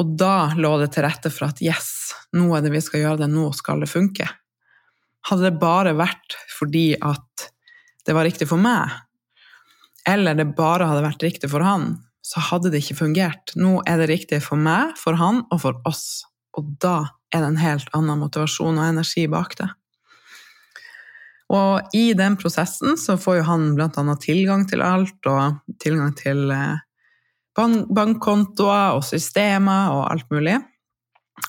Og 0.00 0.16
da 0.20 0.52
lå 0.58 0.74
det 0.82 0.90
til 0.94 1.06
rette 1.06 1.32
for 1.32 1.48
at 1.48 1.62
yes, 1.64 2.12
nå 2.36 2.50
er 2.56 2.64
det 2.64 2.74
vi 2.74 2.82
skal 2.84 3.02
gjøre 3.02 3.22
det, 3.24 3.30
nå 3.32 3.48
skal 3.56 3.80
det 3.80 3.88
funke. 3.88 4.28
Hadde 5.26 5.48
det 5.48 5.60
bare 5.62 5.96
vært 5.96 6.36
fordi 6.52 6.90
at 7.00 7.48
det 8.06 8.14
var 8.14 8.28
riktig 8.28 8.46
for 8.50 8.60
meg, 8.60 8.92
eller 10.06 10.36
det 10.38 10.52
bare 10.58 10.86
hadde 10.86 11.02
vært 11.02 11.24
riktig 11.26 11.50
for 11.50 11.64
han, 11.66 11.96
så 12.22 12.42
hadde 12.50 12.70
det 12.70 12.82
ikke 12.82 13.00
fungert. 13.00 13.54
Nå 13.58 13.80
er 13.86 14.00
det 14.00 14.10
riktig 14.10 14.38
for 14.44 14.60
meg, 14.60 14.94
for 14.98 15.18
han 15.18 15.42
og 15.50 15.62
for 15.62 15.80
oss. 15.88 16.24
Og 16.58 16.76
da 16.82 17.08
er 17.34 17.42
det 17.42 17.50
en 17.52 17.60
helt 17.60 17.90
annen 17.96 18.22
motivasjon 18.22 18.78
og 18.78 18.86
energi 18.86 19.26
bak 19.30 19.56
det. 19.58 19.68
Og 21.54 21.94
i 21.94 22.10
den 22.18 22.34
prosessen 22.38 22.96
så 22.98 23.14
får 23.20 23.40
jo 23.40 23.46
han 23.46 23.68
blant 23.78 23.98
annet 24.00 24.24
tilgang 24.24 24.64
til 24.66 24.82
alt, 24.82 25.18
og 25.30 25.60
tilgang 25.82 26.14
til 26.18 26.50
eh, 26.50 26.82
bankkontoer 27.56 28.96
og 28.96 29.04
systemer 29.06 29.94
og 29.94 30.02
alt 30.10 30.28
mulig. 30.32 30.58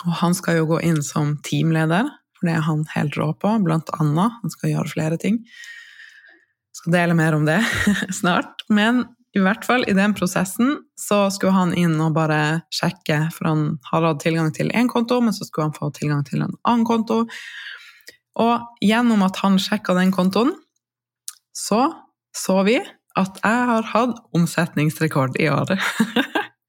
Og 0.05 0.13
han 0.21 0.35
skal 0.37 0.61
jo 0.61 0.69
gå 0.71 0.81
inn 0.87 1.01
som 1.05 1.35
teamleder, 1.45 2.09
for 2.37 2.49
det 2.49 2.55
er 2.57 2.65
han 2.67 2.85
helt 2.93 3.17
rå 3.19 3.31
på, 3.39 3.51
blant 3.65 3.91
annet. 3.97 4.39
Han 4.43 4.53
skal 4.53 4.73
gjøre 4.73 4.93
flere 4.93 5.19
ting. 5.21 5.41
Jeg 5.43 6.81
skal 6.81 6.97
dele 6.99 7.17
mer 7.17 7.37
om 7.37 7.47
det 7.47 7.59
snart. 8.19 8.65
Men 8.69 9.05
i 9.37 9.41
hvert 9.43 9.65
fall 9.67 9.85
i 9.87 9.95
den 9.97 10.15
prosessen 10.17 10.77
så 10.99 11.27
skulle 11.33 11.55
han 11.55 11.73
inn 11.77 11.95
og 12.01 12.15
bare 12.17 12.63
sjekke, 12.73 13.27
for 13.35 13.51
han 13.51 13.65
har 13.89 14.05
hatt 14.07 14.23
tilgang 14.23 14.53
til 14.55 14.71
én 14.73 14.89
konto, 14.91 15.19
men 15.21 15.35
så 15.35 15.47
skulle 15.47 15.69
han 15.69 15.77
få 15.77 15.91
tilgang 15.95 16.23
til 16.27 16.43
en 16.45 16.55
annen 16.63 16.87
konto. 16.87 17.23
Og 18.37 18.83
gjennom 18.85 19.23
at 19.25 19.39
han 19.43 19.57
sjekka 19.61 19.97
den 19.97 20.13
kontoen, 20.15 20.53
så 21.57 21.89
så 22.37 22.61
vi 22.67 22.77
at 23.17 23.39
jeg 23.43 23.67
har 23.71 23.87
hatt 23.93 24.19
omsetningsrekord 24.37 25.37
i 25.41 25.49
året. 25.51 25.81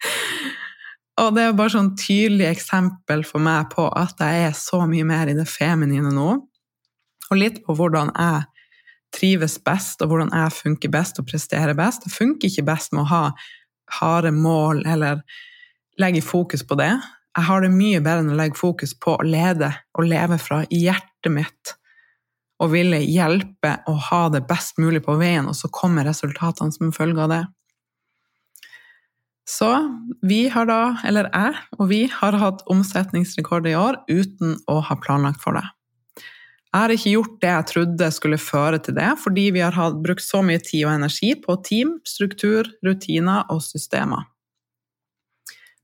og 1.23 1.35
det 1.37 1.45
er 1.45 1.57
bare 1.59 1.75
sånn 1.75 1.95
tydelig 1.99 2.49
eksempel 2.51 3.25
for 3.29 3.43
meg 3.45 3.71
på 3.75 3.89
at 3.89 4.21
jeg 4.23 4.47
er 4.49 4.55
så 4.57 4.85
mye 4.91 5.07
mer 5.09 5.31
i 5.31 5.37
det 5.39 5.49
feminine 5.51 6.13
nå. 6.15 6.31
Og 7.29 7.37
litt 7.37 7.61
på 7.65 7.77
hvordan 7.77 8.15
jeg 8.15 8.47
trives 9.15 9.57
best, 9.65 10.03
og 10.03 10.11
hvordan 10.11 10.33
jeg 10.37 10.57
funker 10.57 10.93
best 10.93 11.21
og 11.21 11.29
presterer 11.29 11.77
best. 11.77 12.05
Det 12.05 12.13
funker 12.15 12.51
ikke 12.51 12.67
best 12.69 12.95
med 12.95 13.05
å 13.05 13.13
ha 13.13 13.23
harde 13.99 14.33
mål 14.37 14.85
eller 14.89 15.23
legge 16.01 16.23
fokus 16.25 16.65
på 16.67 16.77
det. 16.79 16.93
Jeg 17.37 17.47
har 17.49 17.63
det 17.63 17.73
mye 17.73 18.01
bedre 18.03 18.25
enn 18.25 18.35
å 18.35 18.39
legge 18.39 18.59
fokus 18.59 18.95
på 18.99 19.17
å 19.17 19.27
lede 19.27 19.71
og 19.97 20.09
leve 20.09 20.39
fra 20.43 20.65
hjertet 20.69 21.33
mitt 21.33 21.75
og 22.59 22.73
ville 22.73 22.99
hjelpe 23.05 23.77
og 23.89 24.01
ha 24.09 24.25
det 24.35 24.43
best 24.49 24.81
mulig 24.83 25.05
på 25.07 25.15
veien, 25.21 25.47
og 25.47 25.57
så 25.57 25.71
kommer 25.71 26.09
resultatene 26.09 26.75
som 26.75 26.95
følge 26.95 27.25
av 27.25 27.33
det. 27.33 27.45
Så 29.49 29.71
vi 30.21 30.43
har 30.53 30.69
da, 30.69 30.83
eller 31.09 31.31
jeg 31.33 31.55
og 31.79 31.87
vi, 31.89 32.03
har 32.13 32.37
hatt 32.37 32.67
omsetningsrekord 32.69 33.67
i 33.71 33.77
år 33.79 34.03
uten 34.11 34.59
å 34.69 34.81
ha 34.85 34.97
planlagt 35.01 35.41
for 35.41 35.57
det. 35.57 35.65
Jeg 36.69 36.83
har 36.83 36.93
ikke 36.93 37.13
gjort 37.15 37.37
det 37.41 37.53
jeg 37.55 37.69
trodde 37.71 38.09
skulle 38.13 38.41
føre 38.43 38.81
til 38.85 38.99
det, 38.99 39.09
fordi 39.23 39.47
vi 39.57 39.63
har 39.65 39.95
brukt 40.05 40.21
så 40.21 40.43
mye 40.45 40.61
tid 40.61 40.85
og 40.85 40.99
energi 40.99 41.33
på 41.41 41.57
team, 41.65 41.95
struktur, 42.05 42.69
rutiner 42.85 43.49
og 43.49 43.63
systemer. 43.65 44.27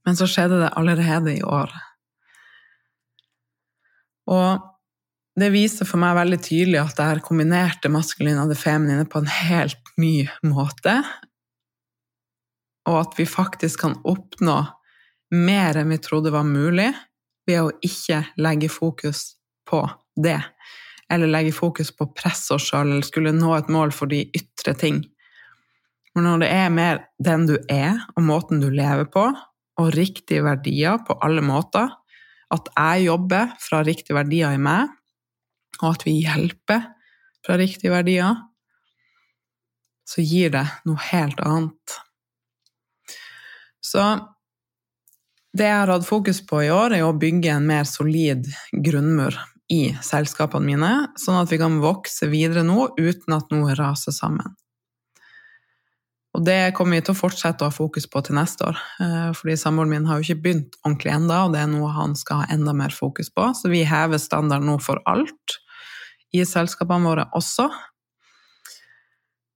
Men 0.05 0.19
så 0.19 0.29
skjedde 0.29 0.61
det 0.61 0.75
allerede 0.77 1.33
i 1.39 1.41
år. 1.41 1.73
Og 4.29 4.74
det 5.41 5.51
viser 5.51 5.89
for 5.89 5.99
meg 5.99 6.15
veldig 6.19 6.39
tydelig 6.45 6.79
at 6.79 7.01
jeg 7.01 7.11
har 7.11 7.23
kombinert 7.25 7.83
det 7.83 7.91
maskuline 7.91 8.43
og 8.45 8.53
det 8.53 8.59
feminine 8.61 9.07
på 9.11 9.23
en 9.23 9.31
helt 9.31 9.95
ny 9.99 10.29
måte, 10.47 11.01
og 12.85 13.01
at 13.01 13.17
vi 13.19 13.27
faktisk 13.27 13.83
kan 13.83 13.97
oppnå 14.05 14.59
mer 15.35 15.81
enn 15.81 15.91
vi 15.91 15.99
trodde 16.03 16.33
var 16.35 16.47
mulig, 16.47 16.93
ved 17.45 17.61
å 17.61 17.73
ikke 17.85 18.23
legge 18.41 18.71
fokus 18.73 19.35
på 19.69 19.83
det, 20.17 20.39
eller 21.13 21.29
legge 21.29 21.53
fokus 21.53 21.91
på 21.93 22.07
å 22.07 22.15
presse 22.17 22.55
oss 22.57 22.71
sjøl 22.71 22.89
eller 22.89 23.05
skulle 23.05 23.35
nå 23.37 23.51
et 23.57 23.73
mål 23.73 23.93
for 23.93 24.09
de 24.09 24.23
ytre 24.37 24.73
ting. 24.81 25.03
Men 26.15 26.29
når 26.29 26.45
det 26.45 26.51
er 26.55 26.73
mer 26.73 27.03
den 27.19 27.49
du 27.51 27.57
er, 27.69 27.99
og 28.15 28.25
måten 28.25 28.63
du 28.63 28.71
lever 28.71 29.09
på, 29.13 29.27
og 29.75 29.95
riktige 29.97 30.45
verdier 30.47 31.01
på 31.05 31.19
alle 31.27 31.43
måter, 31.45 31.91
at 32.55 32.69
jeg 32.71 33.09
jobber 33.09 33.57
fra 33.61 33.83
riktige 33.83 34.17
verdier 34.17 34.55
i 34.55 34.61
meg, 34.63 34.93
og 35.83 35.95
at 35.95 36.05
vi 36.07 36.19
hjelper 36.23 36.89
fra 37.45 37.59
riktige 37.61 37.93
verdier, 37.93 38.39
så 40.05 40.25
gir 40.25 40.53
det 40.55 40.67
noe 40.89 41.01
helt 41.11 41.41
annet. 41.45 41.97
Så 43.85 44.05
det 45.55 45.69
jeg 45.69 45.81
har 45.81 45.93
hatt 45.93 46.07
fokus 46.07 46.41
på 46.47 46.65
i 46.65 46.71
år, 46.75 46.97
er 46.97 47.07
å 47.07 47.15
bygge 47.17 47.53
en 47.55 47.69
mer 47.69 47.87
solid 47.89 48.49
grunnmur 48.73 49.37
i 49.73 49.95
selskapene 50.05 50.67
mine, 50.67 50.93
sånn 51.21 51.39
at 51.41 51.53
vi 51.53 51.61
kan 51.61 51.81
vokse 51.83 52.29
videre 52.33 52.65
nå 52.67 52.91
uten 52.99 53.37
at 53.37 53.53
noe 53.55 53.77
raser 53.79 54.15
sammen. 54.15 54.57
Og 56.35 56.43
det 56.43 56.75
kommer 56.75 56.99
vi 56.99 57.05
til 57.07 57.15
å 57.15 57.19
fortsette 57.19 57.63
å 57.63 57.71
ha 57.71 57.75
fokus 57.75 58.09
på 58.11 58.19
til 58.27 58.35
neste 58.35 58.67
år. 58.67 58.81
Eh, 59.01 59.29
fordi 59.39 59.55
samboeren 59.61 59.93
min 59.93 60.09
har 60.09 60.19
jo 60.19 60.27
ikke 60.27 60.43
begynt 60.49 60.79
ordentlig 60.83 61.13
enda, 61.15 61.45
og 61.45 61.55
det 61.55 61.61
er 61.63 61.71
noe 61.71 61.93
han 61.95 62.17
skal 62.19 62.43
ha 62.43 62.49
enda 62.51 62.75
mer 62.75 62.95
fokus 62.95 63.31
på. 63.31 63.47
Så 63.55 63.71
vi 63.71 63.85
hever 63.87 64.19
standarden 64.19 64.67
nå 64.67 64.81
for 64.83 64.99
alt 65.07 65.61
i 66.35 66.45
selskapene 66.49 67.07
våre 67.07 67.29
også. 67.39 67.69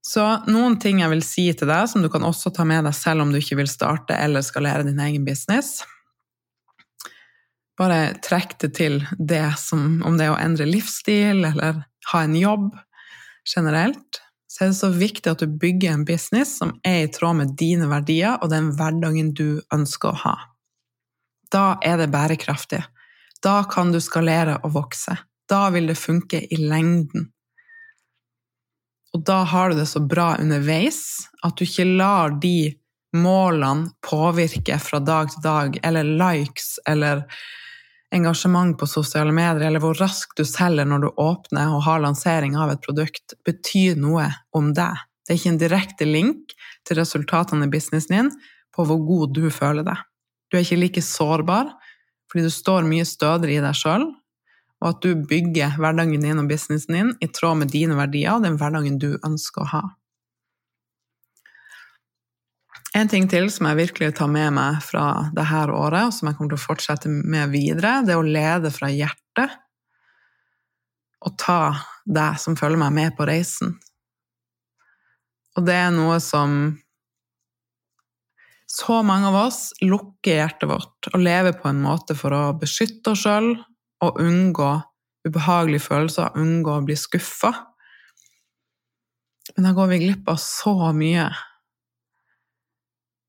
Så 0.08 0.24
noen 0.48 0.78
ting 0.80 1.02
jeg 1.02 1.12
vil 1.12 1.24
si 1.26 1.44
til 1.52 1.68
deg, 1.68 1.84
som 1.90 2.04
du 2.04 2.08
kan 2.12 2.24
også 2.24 2.52
ta 2.54 2.64
med 2.68 2.86
deg 2.86 2.96
selv 2.96 3.26
om 3.26 3.32
du 3.32 3.40
ikke 3.40 3.58
vil 3.58 3.68
starte 3.68 4.16
eller 4.16 4.46
skalere 4.46 4.86
din 4.86 5.00
egen 5.04 5.26
business. 5.26 5.82
Bare 7.78 8.16
trekk 8.24 8.56
det 8.62 8.72
til 8.78 9.02
det 9.18 9.44
som 9.60 10.00
om 10.06 10.16
det 10.18 10.26
er 10.26 10.32
å 10.32 10.40
endre 10.40 10.66
livsstil 10.66 11.44
eller 11.50 11.84
ha 12.12 12.22
en 12.24 12.38
jobb 12.38 12.72
generelt. 13.46 14.22
Så 14.48 14.64
er 14.64 14.72
det 14.72 14.78
så 14.80 14.90
viktig 14.90 15.30
at 15.30 15.44
du 15.44 15.58
bygger 15.60 15.92
en 15.92 16.08
business 16.08 16.56
som 16.58 16.72
er 16.86 17.04
i 17.04 17.12
tråd 17.12 17.42
med 17.42 17.54
dine 17.60 17.86
verdier 17.90 18.40
og 18.40 18.50
den 18.50 18.72
hverdagen 18.78 19.34
du 19.36 19.60
ønsker 19.74 20.14
å 20.14 20.20
ha. 20.24 20.36
Da 21.52 21.66
er 21.84 22.00
det 22.00 22.10
bærekraftig. 22.12 22.80
Da 23.44 23.60
kan 23.70 23.92
du 23.92 24.00
skalere 24.02 24.56
og 24.64 24.72
vokse. 24.74 25.14
Da 25.48 25.68
vil 25.74 25.88
det 25.88 25.98
funke 25.98 26.42
i 26.44 26.56
lengden. 26.60 27.30
Og 29.16 29.24
da 29.24 29.42
har 29.48 29.70
du 29.70 29.78
det 29.78 29.88
så 29.88 30.02
bra 30.04 30.34
underveis 30.40 31.00
at 31.44 31.56
du 31.56 31.64
ikke 31.64 31.86
lar 31.88 32.36
de 32.42 32.74
målene 33.16 33.88
påvirke 34.04 34.76
fra 34.82 35.00
dag 35.00 35.30
til 35.32 35.44
dag, 35.44 35.78
eller 35.82 36.04
likes 36.20 36.76
eller 36.88 37.24
engasjement 38.14 38.76
på 38.78 38.88
sosiale 38.88 39.32
medier, 39.32 39.66
eller 39.68 39.82
hvor 39.82 39.96
raskt 40.00 40.36
du 40.36 40.44
selger 40.48 40.88
når 40.88 41.04
du 41.04 41.08
åpner 41.20 41.72
og 41.72 41.84
har 41.88 42.04
lansering 42.04 42.56
av 42.56 42.72
et 42.72 42.84
produkt, 42.84 43.36
betyr 43.48 43.96
noe 44.00 44.28
om 44.56 44.72
deg. 44.76 45.00
Det 45.24 45.34
er 45.34 45.40
ikke 45.40 45.52
en 45.54 45.60
direkte 45.60 46.08
link 46.08 46.54
til 46.88 47.00
resultatene 47.00 47.68
i 47.68 47.72
businessen 47.72 48.14
din 48.14 48.30
på 48.76 48.86
hvor 48.88 49.00
god 49.04 49.34
du 49.36 49.48
føler 49.52 49.84
deg. 49.84 50.00
Du 50.48 50.56
er 50.56 50.64
ikke 50.64 50.80
like 50.80 51.04
sårbar 51.04 51.74
fordi 52.28 52.44
du 52.44 52.52
står 52.52 52.84
mye 52.84 53.04
stødigere 53.08 53.56
i 53.56 53.64
deg 53.64 53.76
sjøl, 53.76 54.02
og 54.78 54.90
at 54.92 55.00
du 55.02 55.14
bygger 55.28 55.78
hverdagen 55.80 56.22
din 56.22 56.40
og 56.40 56.50
businessen 56.50 56.94
din 56.94 57.14
i 57.24 57.28
tråd 57.34 57.62
med 57.62 57.72
dine 57.74 57.96
verdier 57.98 58.36
og 58.36 58.44
den 58.46 58.58
hverdagen 58.60 59.00
du 59.02 59.10
ønsker 59.26 59.64
å 59.64 59.70
ha. 59.72 59.84
En 62.96 63.10
ting 63.10 63.26
til 63.30 63.50
som 63.52 63.68
jeg 63.68 63.78
virkelig 63.82 64.14
tar 64.16 64.30
med 64.32 64.54
meg 64.56 64.78
fra 64.82 65.30
dette 65.36 65.64
året, 65.76 66.08
og 66.08 66.14
som 66.14 66.30
jeg 66.30 66.38
kommer 66.38 66.54
til 66.54 66.60
å 66.60 66.66
fortsette 66.66 67.10
med 67.10 67.52
videre, 67.52 67.98
det 68.06 68.14
er 68.14 68.22
å 68.22 68.26
lede 68.26 68.72
fra 68.74 68.88
hjertet 68.90 69.58
og 71.26 71.34
ta 71.38 71.60
deg 72.06 72.38
som 72.40 72.56
følger 72.56 72.80
meg, 72.80 72.94
med 72.94 73.16
på 73.18 73.26
reisen. 73.28 73.74
Og 75.58 75.66
det 75.66 75.74
er 75.74 75.90
noe 75.92 76.20
som 76.22 76.78
så 78.68 79.00
mange 79.02 79.30
av 79.30 79.36
oss 79.48 79.72
lukker 79.82 80.38
hjertet 80.38 80.68
vårt 80.70 81.08
og 81.10 81.22
lever 81.22 81.56
på 81.58 81.70
en 81.70 81.80
måte 81.82 82.14
for 82.16 82.34
å 82.36 82.42
beskytte 82.60 83.14
oss 83.14 83.24
sjøl 83.24 83.54
å 84.04 84.12
unngå 84.22 84.70
ubehagelige 85.28 85.84
følelser, 85.88 86.36
unngå 86.38 86.78
å 86.78 86.84
bli 86.86 86.96
skuffa. 86.98 87.52
Men 89.56 89.68
da 89.68 89.74
går 89.76 89.92
vi 89.92 90.00
glipp 90.04 90.28
av 90.30 90.38
så 90.42 90.92
mye. 90.96 91.28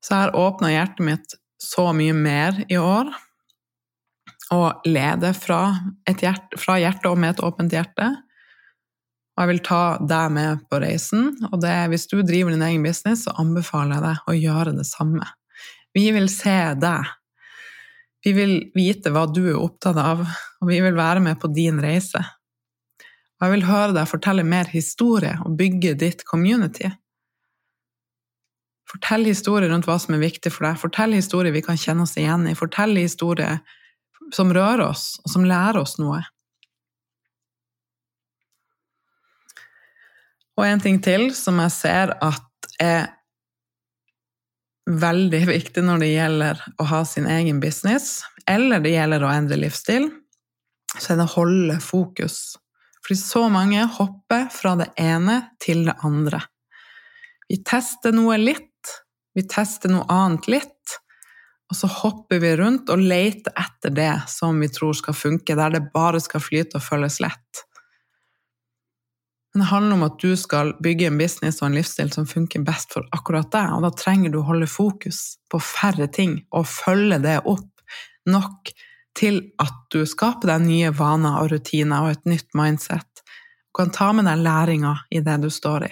Så 0.04 0.16
har 0.16 0.36
åpna 0.36 0.72
hjertet 0.72 1.04
mitt 1.04 1.36
så 1.60 1.90
mye 1.96 2.14
mer 2.16 2.62
i 2.68 2.78
år. 2.80 3.10
Og 4.54 4.88
leder 4.88 5.36
fra, 5.36 5.60
hjerte, 6.08 6.58
fra 6.58 6.78
hjertet 6.80 7.10
og 7.10 7.20
med 7.20 7.34
et 7.34 7.42
åpent 7.46 7.74
hjerte. 7.74 8.08
Og 9.36 9.44
jeg 9.44 9.50
vil 9.52 9.62
ta 9.64 9.82
deg 10.04 10.32
med 10.34 10.64
på 10.68 10.80
reisen. 10.82 11.30
Og 11.50 11.60
det, 11.62 11.74
hvis 11.92 12.08
du 12.10 12.18
driver 12.20 12.54
din 12.54 12.64
egen 12.66 12.84
business, 12.84 13.24
så 13.26 13.36
anbefaler 13.40 13.96
jeg 13.96 14.06
deg 14.06 14.26
å 14.26 14.36
gjøre 14.36 14.74
det 14.76 14.86
samme. 14.88 15.28
Vi 15.96 16.10
vil 16.14 16.28
se 16.32 16.58
deg. 16.80 17.08
Vi 18.24 18.32
vil 18.36 18.54
vite 18.76 19.12
hva 19.14 19.24
du 19.30 19.42
er 19.48 19.58
opptatt 19.58 19.96
av, 20.00 20.22
og 20.60 20.68
vi 20.68 20.80
vil 20.84 20.96
være 20.96 21.22
med 21.24 21.40
på 21.40 21.48
din 21.54 21.80
reise. 21.80 22.20
Og 23.40 23.46
jeg 23.46 23.54
vil 23.54 23.68
høre 23.70 23.94
deg 23.96 24.08
fortelle 24.10 24.44
mer 24.44 24.68
historie 24.68 25.38
og 25.46 25.54
bygge 25.56 25.94
ditt 26.02 26.26
community. 26.28 26.90
Fortell 28.90 29.24
historier 29.30 29.70
rundt 29.72 29.86
hva 29.88 29.96
som 30.02 30.16
er 30.16 30.24
viktig 30.24 30.52
for 30.52 30.66
deg. 30.66 30.80
Fortell 30.82 31.14
historier 31.16 31.54
vi 31.54 31.62
kan 31.64 31.78
kjenne 31.80 32.04
oss 32.04 32.18
igjen 32.20 32.48
i. 32.50 32.56
Fortell 32.58 32.98
historier 32.98 33.62
som 34.34 34.52
rører 34.52 34.84
oss, 34.90 35.14
og 35.24 35.32
som 35.32 35.46
lærer 35.48 35.80
oss 35.80 35.96
noe. 36.02 36.20
Og 40.60 40.66
en 40.66 40.82
ting 40.82 41.00
til 41.00 41.30
som 41.32 41.62
jeg 41.62 41.72
ser 41.72 42.12
at 42.20 42.70
er 42.82 43.08
veldig 44.88 45.42
viktig 45.48 45.84
når 45.84 46.02
det 46.02 46.10
gjelder 46.12 46.62
å 46.80 46.86
ha 46.90 47.02
sin 47.08 47.26
egen 47.30 47.60
business, 47.62 48.22
eller 48.48 48.82
det 48.82 48.94
gjelder 48.94 49.24
å 49.24 49.32
endre 49.32 49.58
livsstil, 49.60 50.08
så 50.96 51.12
er 51.12 51.20
det 51.20 51.28
å 51.28 51.34
holde 51.36 51.78
fokus. 51.84 52.56
Fordi 53.04 53.18
så 53.20 53.44
mange 53.52 53.84
hopper 53.98 54.48
fra 54.54 54.74
det 54.80 54.90
ene 55.00 55.40
til 55.62 55.84
det 55.88 55.96
andre. 56.06 56.42
Vi 57.50 57.60
tester 57.66 58.14
noe 58.14 58.36
litt, 58.40 58.66
vi 59.34 59.46
tester 59.48 59.92
noe 59.92 60.06
annet 60.10 60.48
litt, 60.50 60.98
og 61.70 61.78
så 61.78 61.86
hopper 62.00 62.40
vi 62.42 62.50
rundt 62.58 62.90
og 62.90 63.02
leter 63.02 63.54
etter 63.58 63.94
det 63.94 64.12
som 64.30 64.58
vi 64.58 64.68
tror 64.72 64.96
skal 64.98 65.14
funke, 65.14 65.54
der 65.54 65.76
det 65.76 65.88
bare 65.94 66.20
skal 66.22 66.42
flyte 66.42 66.80
og 66.80 66.86
føles 66.86 67.20
lett. 67.22 67.64
Men 69.52 69.64
det 69.64 69.70
handler 69.72 69.96
om 69.96 70.04
at 70.06 70.18
du 70.22 70.36
skal 70.38 70.74
bygge 70.82 71.08
en 71.10 71.18
business 71.18 71.58
og 71.62 71.70
en 71.70 71.78
livsstil 71.80 72.12
som 72.14 72.28
funker 72.30 72.62
best 72.66 72.94
for 72.94 73.06
akkurat 73.16 73.50
deg, 73.50 73.72
og 73.74 73.82
da 73.82 73.90
trenger 73.98 74.30
du 74.30 74.38
å 74.40 74.46
holde 74.46 74.68
fokus 74.70 75.40
på 75.50 75.58
færre 75.64 76.06
ting 76.12 76.38
og 76.54 76.68
følge 76.70 77.18
det 77.24 77.40
opp 77.50 77.66
nok 78.30 78.70
til 79.18 79.40
at 79.58 79.80
du 79.90 80.04
skaper 80.06 80.52
deg 80.52 80.68
nye 80.68 80.92
vaner 80.94 81.40
og 81.40 81.50
rutiner 81.50 82.04
og 82.04 82.14
et 82.14 82.30
nytt 82.30 82.54
mindset, 82.54 83.06
Du 83.70 83.82
kan 83.82 83.90
ta 83.94 84.12
med 84.12 84.26
deg 84.26 84.40
læringa 84.42 84.96
i 85.14 85.20
det 85.22 85.36
du 85.42 85.50
står 85.50 85.84
i. 85.86 85.90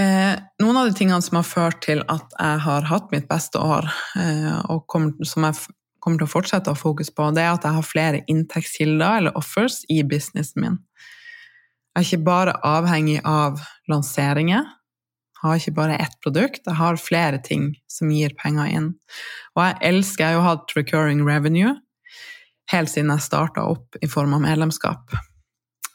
Eh, 0.00 0.34
noen 0.62 0.78
av 0.80 0.88
de 0.88 0.96
tingene 0.96 1.22
som 1.22 1.38
har 1.38 1.46
ført 1.46 1.82
til 1.84 2.02
at 2.08 2.34
jeg 2.38 2.62
har 2.64 2.88
hatt 2.88 3.10
mitt 3.12 3.28
beste 3.30 3.60
år, 3.60 3.86
eh, 4.16 4.56
og 4.70 4.86
som 5.26 5.46
jeg 5.46 5.54
kommer 6.00 6.20
til 6.20 6.28
å 6.28 6.32
fortsette 6.32 6.70
å 6.70 6.76
ha 6.76 6.80
fokus 6.80 7.12
på, 7.14 7.28
det 7.36 7.44
er 7.44 7.54
at 7.54 7.66
jeg 7.66 7.76
har 7.76 7.86
flere 7.86 8.22
inntektskilder 8.30 9.20
eller 9.20 9.36
offers 9.38 9.82
i 9.92 10.00
businessen 10.06 10.64
min. 10.64 10.78
Jeg 11.90 12.00
er 12.00 12.06
ikke 12.06 12.28
bare 12.28 12.56
avhengig 12.64 13.18
av 13.26 13.60
lanseringer. 13.90 14.68
Jeg 15.40 15.42
har 15.42 15.60
ikke 15.60 15.76
bare 15.76 16.00
ett 16.04 16.16
produkt, 16.22 16.66
jeg 16.66 16.76
har 16.76 17.00
flere 17.00 17.40
ting 17.42 17.70
som 17.90 18.10
gir 18.12 18.34
penger 18.38 18.68
inn. 18.70 18.90
Og 19.56 19.64
jeg 19.64 19.78
elsker 19.88 20.24
Jeg 20.24 20.34
har 20.34 20.38
jo 20.38 20.48
hatt 20.48 20.76
recurring 20.76 21.24
revenue 21.26 21.74
helt 22.70 22.92
siden 22.92 23.10
jeg 23.14 23.24
starta 23.24 23.64
opp 23.66 23.98
i 24.02 24.08
form 24.10 24.36
av 24.36 24.44
medlemskap. 24.44 25.16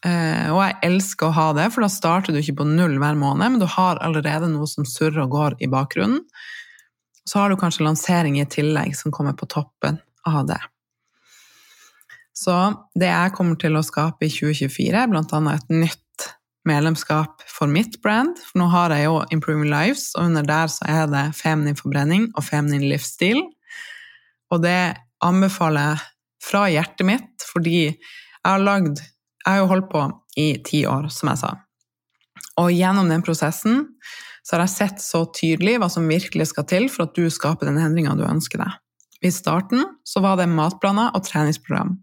Eh, 0.06 0.52
og 0.52 0.60
jeg 0.62 0.78
elsker 0.86 1.30
å 1.30 1.36
ha 1.36 1.48
det, 1.58 1.70
for 1.74 1.86
da 1.86 1.90
starter 1.92 2.36
du 2.36 2.42
ikke 2.42 2.60
på 2.60 2.68
null 2.68 3.00
hver 3.02 3.18
måned, 3.18 3.56
men 3.56 3.62
du 3.62 3.68
har 3.70 4.02
allerede 4.06 4.52
noe 4.52 4.68
som 4.70 4.88
surrer 4.88 5.24
og 5.24 5.34
går 5.34 5.58
i 5.66 5.72
bakgrunnen, 5.72 6.22
så 7.26 7.42
har 7.42 7.50
du 7.50 7.58
kanskje 7.60 7.86
lansering 7.86 8.40
i 8.40 8.48
tillegg 8.50 8.96
som 8.98 9.14
kommer 9.14 9.34
på 9.38 9.48
toppen 9.50 10.00
av 10.28 10.46
det. 10.50 10.62
Så 12.36 12.54
det 13.00 13.10
jeg 13.10 13.34
kommer 13.38 13.58
til 13.60 13.78
å 13.78 13.84
skape 13.86 14.28
i 14.28 14.32
2024, 14.32 14.92
er 15.00 15.12
bl.a. 15.12 15.40
et 15.54 15.72
nytt 15.72 16.02
medlemskap 16.68 17.46
for 17.48 17.72
mitt 17.72 18.00
brand. 18.04 18.36
For 18.42 18.60
nå 18.60 18.68
har 18.74 18.94
jeg 18.94 19.08
jo 19.08 19.22
Improving 19.34 19.70
Lives, 19.72 20.10
og 20.18 20.30
under 20.30 20.46
der 20.46 20.72
så 20.72 20.88
er 20.90 21.08
det 21.12 21.26
feminin 21.38 21.80
forbrenning 21.80 22.28
og 22.34 22.46
feminin 22.48 22.88
livsstil. 22.90 23.40
Og 24.52 24.62
det 24.66 24.96
anbefaler 25.26 25.94
jeg 25.94 26.04
fra 26.46 26.66
hjertet 26.70 27.08
mitt, 27.08 27.46
fordi 27.54 27.78
jeg 27.86 28.46
har 28.46 28.62
lagd 28.62 29.02
Jeg 29.46 29.54
har 29.54 29.60
jo 29.62 29.70
holdt 29.70 29.90
på 29.92 30.00
i 30.42 30.46
ti 30.66 30.80
år, 30.90 31.06
som 31.14 31.30
jeg 31.30 31.38
sa. 31.38 31.52
Og 32.58 32.72
gjennom 32.74 33.12
den 33.12 33.22
prosessen 33.22 33.84
så 34.46 34.56
har 34.56 34.66
jeg 34.66 34.76
sett 34.76 35.02
så 35.02 35.24
tydelig 35.34 35.80
hva 35.82 35.90
som 35.90 36.06
virkelig 36.10 36.52
skal 36.52 36.68
til 36.70 36.86
for 36.94 37.08
at 37.08 37.16
du 37.18 37.26
skaper 37.34 37.70
den 37.70 37.82
endringa 37.82 38.14
du 38.18 38.26
ønsker 38.28 38.62
deg. 38.62 38.78
I 39.26 39.32
starten 39.34 39.82
så 40.06 40.22
var 40.22 40.38
det 40.38 40.52
matplaner 40.52 41.16
og 41.18 41.26
treningsprogram. 41.26 41.96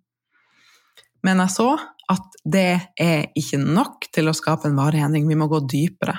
Men 1.22 1.42
jeg 1.44 1.54
så 1.54 1.70
at 2.10 2.36
det 2.42 2.80
er 3.00 3.28
ikke 3.38 3.60
nok 3.62 4.08
til 4.12 4.28
å 4.28 4.34
skape 4.34 4.66
en 4.68 4.76
varig 4.76 5.04
endring, 5.04 5.28
vi 5.30 5.38
må 5.38 5.46
gå 5.48 5.62
dypere. 5.70 6.18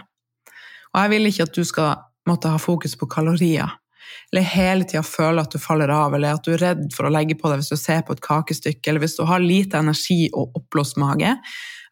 Og 0.93 1.01
jeg 1.01 1.12
vil 1.12 1.29
ikke 1.29 1.47
at 1.49 1.57
du 1.57 1.63
skal 1.67 2.05
måtte 2.29 2.53
ha 2.53 2.62
fokus 2.62 2.95
på 2.95 3.09
kalorier, 3.12 3.75
eller 4.31 4.47
hele 4.47 4.88
tida 4.88 5.03
føle 5.05 5.43
at 5.43 5.53
du 5.53 5.62
faller 5.62 5.91
av, 5.93 6.15
eller 6.15 6.38
at 6.38 6.45
du 6.45 6.53
er 6.55 6.62
redd 6.63 6.88
for 6.95 7.07
å 7.07 7.13
legge 7.13 7.36
på 7.39 7.49
deg 7.51 7.62
hvis 7.62 7.73
du 7.73 7.79
ser 7.79 8.03
på 8.05 8.15
et 8.15 8.23
kakestykke, 8.23 8.86
eller 8.89 9.03
hvis 9.03 9.17
du 9.19 9.25
har 9.29 9.43
lite 9.43 9.79
energi 9.81 10.27
og 10.31 10.55
oppblåst 10.59 10.97
mage. 11.01 11.36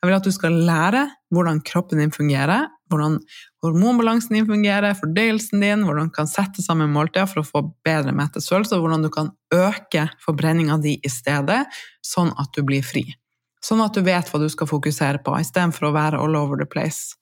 Jeg 0.02 0.10
vil 0.10 0.18
at 0.18 0.26
du 0.26 0.34
skal 0.34 0.56
lære 0.66 1.02
hvordan 1.30 1.60
kroppen 1.62 2.00
din 2.02 2.12
fungerer, 2.14 2.72
hvordan 2.90 3.20
hormonbalansen 3.62 4.34
din 4.34 4.48
fungerer, 4.50 4.96
fordøyelsen 4.98 5.62
din, 5.62 5.84
hvordan 5.86 6.10
du 6.10 6.16
kan 6.16 6.30
sette 6.30 6.66
sammen 6.66 6.90
måltider 6.90 7.30
for 7.30 7.44
å 7.44 7.46
få 7.46 7.62
bedre 7.86 8.16
metthetsfølelse, 8.18 8.80
og 8.80 8.88
hvordan 8.88 9.06
du 9.06 9.12
kan 9.14 9.30
øke 9.54 10.08
forbrenninga 10.26 10.80
di 10.82 10.96
i 10.98 11.12
stedet, 11.14 11.68
sånn 12.02 12.34
at 12.42 12.50
du 12.58 12.66
blir 12.66 12.82
fri. 12.82 13.06
Sånn 13.62 13.86
at 13.86 13.94
du 13.94 14.02
vet 14.02 14.26
hva 14.26 14.42
du 14.42 14.50
skal 14.50 14.72
fokusere 14.74 15.22
på, 15.22 15.38
istedenfor 15.38 15.92
å 15.92 15.96
være 15.96 16.26
all 16.26 16.40
over 16.40 16.58
the 16.58 16.66
place. 16.66 17.14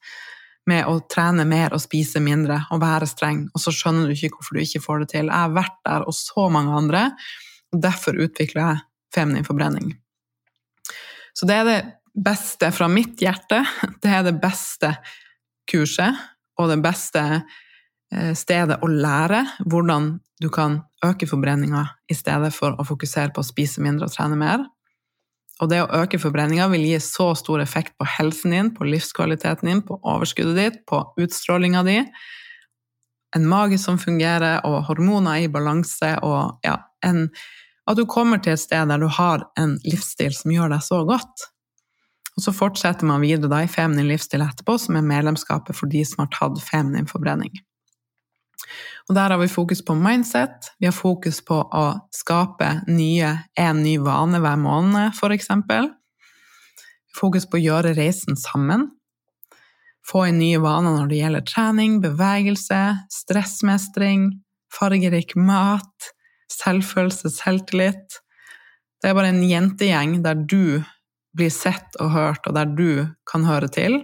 Med 0.64 0.88
å 0.88 1.02
trene 1.12 1.44
mer 1.44 1.76
og 1.76 1.84
spise 1.84 2.24
mindre 2.24 2.62
og 2.72 2.80
være 2.80 3.12
streng, 3.12 3.44
og 3.52 3.60
så 3.60 3.76
skjønner 3.76 4.08
du 4.08 4.16
ikke 4.16 4.38
hvorfor 4.38 4.56
du 4.56 4.64
ikke 4.64 4.84
får 4.88 5.04
det 5.04 5.12
til. 5.18 5.28
Jeg 5.28 5.36
har 5.36 5.52
vært 5.52 5.76
der, 5.84 6.08
og 6.08 6.16
så 6.16 6.48
mange 6.48 6.80
andre, 6.80 7.10
og 7.76 7.84
derfor 7.84 8.16
utvikler 8.16 8.64
jeg 8.64 8.86
feminin 9.12 9.44
forbrenning. 9.44 9.92
Så 11.36 11.46
det 11.48 11.60
er 11.60 11.68
det 11.68 11.80
beste 12.14 12.70
fra 12.74 12.88
mitt 12.90 13.20
hjerte. 13.22 13.62
Det 14.02 14.10
er 14.10 14.26
det 14.26 14.36
beste 14.42 14.94
kurset 15.70 16.16
og 16.60 16.70
det 16.72 16.80
beste 16.84 17.22
eh, 17.38 18.32
stedet 18.36 18.80
å 18.82 18.90
lære 18.90 19.44
hvordan 19.64 20.12
du 20.40 20.48
kan 20.52 20.80
øke 21.04 21.28
forbrenninga 21.28 21.84
i 22.10 22.16
stedet 22.16 22.52
for 22.56 22.76
å 22.80 22.86
fokusere 22.88 23.32
på 23.34 23.42
å 23.42 23.46
spise 23.46 23.82
mindre 23.84 24.08
og 24.08 24.14
trene 24.14 24.38
mer. 24.40 24.64
Og 25.60 25.68
det 25.68 25.82
å 25.84 25.90
øke 26.00 26.20
forbrenninga 26.20 26.70
vil 26.72 26.86
gi 26.88 26.98
så 27.04 27.30
stor 27.36 27.60
effekt 27.60 27.96
på 28.00 28.08
helsen 28.08 28.54
din, 28.54 28.70
på 28.76 28.86
livskvaliteten 28.88 29.68
din, 29.68 29.82
på 29.84 29.98
overskuddet 30.00 30.56
ditt, 30.56 30.78
på 30.88 31.02
utstrålinga 31.20 31.82
di. 31.84 31.98
En 33.36 33.46
mage 33.46 33.76
som 33.78 34.00
fungerer, 34.00 34.64
og 34.66 34.86
hormoner 34.88 35.44
i 35.44 35.50
balanse, 35.52 36.14
og 36.24 36.64
ja, 36.64 36.78
en, 37.04 37.26
at 37.86 38.00
du 38.00 38.06
kommer 38.08 38.40
til 38.40 38.56
et 38.56 38.62
sted 38.62 38.88
der 38.88 39.04
du 39.04 39.10
har 39.20 39.44
en 39.60 39.76
livsstil 39.84 40.32
som 40.34 40.54
gjør 40.54 40.72
deg 40.72 40.86
så 40.88 41.04
godt. 41.08 41.50
Og 42.36 42.44
så 42.44 42.54
fortsetter 42.54 43.08
man 43.08 43.24
videre 43.24 43.50
da 43.50 43.64
i 43.64 43.70
feminin 43.70 44.08
livsstil 44.10 44.44
etterpå, 44.44 44.76
som 44.78 44.96
er 44.96 45.06
medlemskapet 45.06 45.76
for 45.76 45.90
de 45.90 46.04
som 46.06 46.24
har 46.24 46.30
tatt 46.36 46.62
feminin 46.62 47.10
forbrenning. 47.10 47.52
Og 49.08 49.16
der 49.16 49.32
har 49.32 49.40
vi 49.40 49.48
fokus 49.50 49.80
på 49.82 49.96
mindset, 49.98 50.70
vi 50.78 50.86
har 50.86 50.94
fokus 50.94 51.40
på 51.42 51.56
å 51.58 51.86
skape 52.14 52.68
nye, 52.86 53.32
en 53.58 53.82
ny 53.82 53.96
vane 53.98 54.38
hver 54.42 54.60
måned, 54.60 55.16
f.eks. 55.16 55.50
Fokus 57.18 57.48
på 57.50 57.58
å 57.58 57.64
gjøre 57.64 57.96
reisen 57.98 58.38
sammen. 58.38 58.86
Få 60.06 60.28
inn 60.28 60.38
nye 60.38 60.60
vaner 60.62 60.94
når 60.94 61.10
det 61.10 61.18
gjelder 61.18 61.46
trening, 61.48 61.98
bevegelse, 62.04 62.80
stressmestring, 63.10 64.30
fargerik 64.70 65.34
mat, 65.34 66.12
selvfølelse, 66.50 67.32
selvtillit. 67.34 68.20
Det 69.00 69.10
er 69.10 69.18
bare 69.18 69.32
en 69.34 69.42
jentegjeng 69.42 70.20
der 70.24 70.38
du 70.38 70.82
blir 71.36 71.52
sett 71.54 71.96
og 72.02 72.12
hørt, 72.14 72.46
og 72.46 72.56
der 72.56 72.70
du 72.70 73.06
kan 73.30 73.46
høre 73.46 73.70
til, 73.70 74.02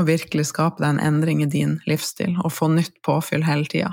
og 0.00 0.08
virkelig 0.08 0.48
skape 0.48 0.82
deg 0.82 0.94
en 0.94 1.04
endring 1.04 1.42
i 1.44 1.50
din 1.50 1.76
livsstil 1.88 2.38
og 2.40 2.54
få 2.54 2.70
nytt 2.72 2.96
påfyll 3.04 3.44
hele 3.44 3.68
tida. 3.68 3.92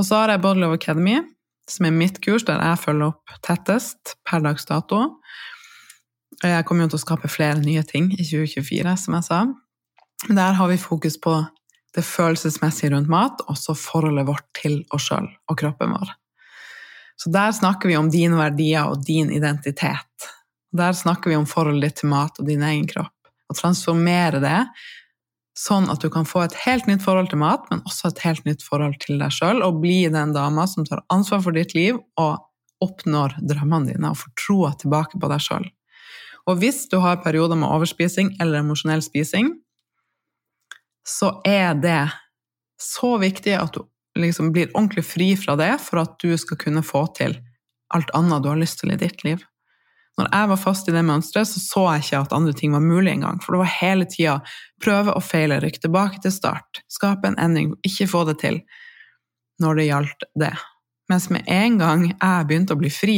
Og 0.00 0.08
så 0.08 0.22
har 0.22 0.32
jeg 0.32 0.42
Body 0.42 0.62
Love 0.62 0.78
Academy, 0.80 1.20
som 1.68 1.86
er 1.86 1.94
mitt 1.94 2.18
kurs 2.24 2.46
der 2.48 2.62
jeg 2.62 2.80
følger 2.80 3.12
opp 3.12 3.34
tettest 3.44 4.16
per 4.26 4.42
dags 4.44 4.64
dato. 4.66 5.02
Og 6.42 6.48
Jeg 6.48 6.64
kommer 6.66 6.86
jo 6.86 6.94
til 6.94 7.00
å 7.00 7.04
skape 7.04 7.30
flere 7.30 7.60
nye 7.60 7.84
ting 7.86 8.10
i 8.16 8.24
2024, 8.24 8.96
som 9.04 9.18
jeg 9.18 9.28
sa. 9.28 9.42
Der 10.32 10.56
har 10.58 10.70
vi 10.70 10.80
fokus 10.80 11.18
på 11.20 11.36
det 11.94 12.04
følelsesmessige 12.08 12.94
rundt 12.94 13.10
mat, 13.12 13.44
og 13.46 13.58
så 13.60 13.76
forholdet 13.76 14.26
vårt 14.26 14.48
til 14.56 14.80
oss 14.96 15.10
sjøl 15.10 15.28
og 15.28 15.58
kroppen 15.60 15.92
vår. 15.92 16.14
Så 17.20 17.30
der 17.30 17.52
snakker 17.54 17.90
vi 17.90 17.98
om 17.98 18.08
dine 18.10 18.38
verdier 18.38 18.88
og 18.90 19.04
din 19.06 19.30
identitet. 19.30 20.30
Der 20.72 20.96
snakker 20.96 21.30
vi 21.30 21.36
om 21.36 21.48
forholdet 21.48 21.90
ditt 21.90 22.00
til 22.02 22.12
mat 22.12 22.38
og 22.40 22.48
din 22.48 22.64
egen 22.64 22.86
kropp. 22.88 23.12
Å 23.52 23.56
transformere 23.56 24.40
det 24.40 24.58
sånn 25.58 25.90
at 25.92 26.00
du 26.00 26.08
kan 26.12 26.24
få 26.24 26.46
et 26.46 26.54
helt 26.64 26.86
nytt 26.88 27.02
forhold 27.04 27.28
til 27.28 27.42
mat, 27.42 27.66
men 27.68 27.82
også 27.84 28.08
et 28.08 28.22
helt 28.24 28.46
nytt 28.48 28.64
forhold 28.64 28.96
til 29.02 29.20
deg 29.20 29.34
sjøl, 29.34 29.60
og 29.64 29.82
bli 29.82 30.06
den 30.12 30.32
dama 30.32 30.64
som 30.70 30.86
tar 30.88 31.04
ansvar 31.12 31.42
for 31.44 31.56
ditt 31.56 31.74
liv 31.76 31.98
og 32.20 32.40
oppnår 32.82 33.36
drømmene 33.44 33.92
dine 33.92 34.10
og 34.10 34.18
får 34.22 34.32
troa 34.40 34.72
tilbake 34.80 35.20
på 35.20 35.30
deg 35.30 35.44
sjøl. 35.44 35.68
Og 36.50 36.58
hvis 36.58 36.86
du 36.90 36.98
har 37.04 37.20
perioder 37.22 37.58
med 37.60 37.70
overspising 37.70 38.32
eller 38.42 38.64
emosjonell 38.64 39.04
spising, 39.04 39.52
så 41.06 41.36
er 41.46 41.76
det 41.78 42.08
så 42.80 43.14
viktig 43.22 43.54
at 43.58 43.76
du 43.76 43.84
liksom 44.18 44.50
blir 44.54 44.72
ordentlig 44.72 45.04
fri 45.06 45.32
fra 45.38 45.54
det 45.58 45.76
for 45.84 46.02
at 46.02 46.16
du 46.22 46.34
skal 46.40 46.58
kunne 46.60 46.82
få 46.86 47.04
til 47.18 47.36
alt 47.94 48.10
annet 48.16 48.42
du 48.42 48.50
har 48.50 48.60
lyst 48.60 48.80
til 48.80 48.92
i 48.94 48.98
ditt 48.98 49.22
liv. 49.26 49.44
Når 50.20 50.28
jeg 50.28 50.48
var 50.50 50.60
fast 50.60 50.88
i 50.88 50.92
det 50.92 51.02
mønsteret, 51.08 51.48
så 51.48 51.60
så 51.62 51.84
jeg 51.94 52.04
ikke 52.04 52.18
at 52.26 52.34
andre 52.36 52.52
ting 52.56 52.74
var 52.74 52.84
mulig 52.84 53.14
engang. 53.14 53.38
For 53.40 53.54
det 53.54 53.62
var 53.62 53.70
hele 53.78 54.08
tida 54.10 54.34
prøve 54.84 55.14
og 55.16 55.24
feile, 55.24 55.60
rykke 55.62 55.80
tilbake 55.86 56.20
til 56.22 56.34
start, 56.34 56.82
skape 56.92 57.30
en 57.30 57.38
endring, 57.40 57.72
ikke 57.86 58.10
få 58.10 58.26
det 58.28 58.38
til 58.42 58.60
når 59.62 59.78
det 59.78 59.88
gjaldt 59.88 60.26
det. 60.42 60.52
Mens 61.12 61.30
med 61.32 61.48
en 61.48 61.78
gang 61.80 62.04
jeg 62.10 62.46
begynte 62.48 62.76
å 62.76 62.80
bli 62.80 62.92
fri, 62.92 63.16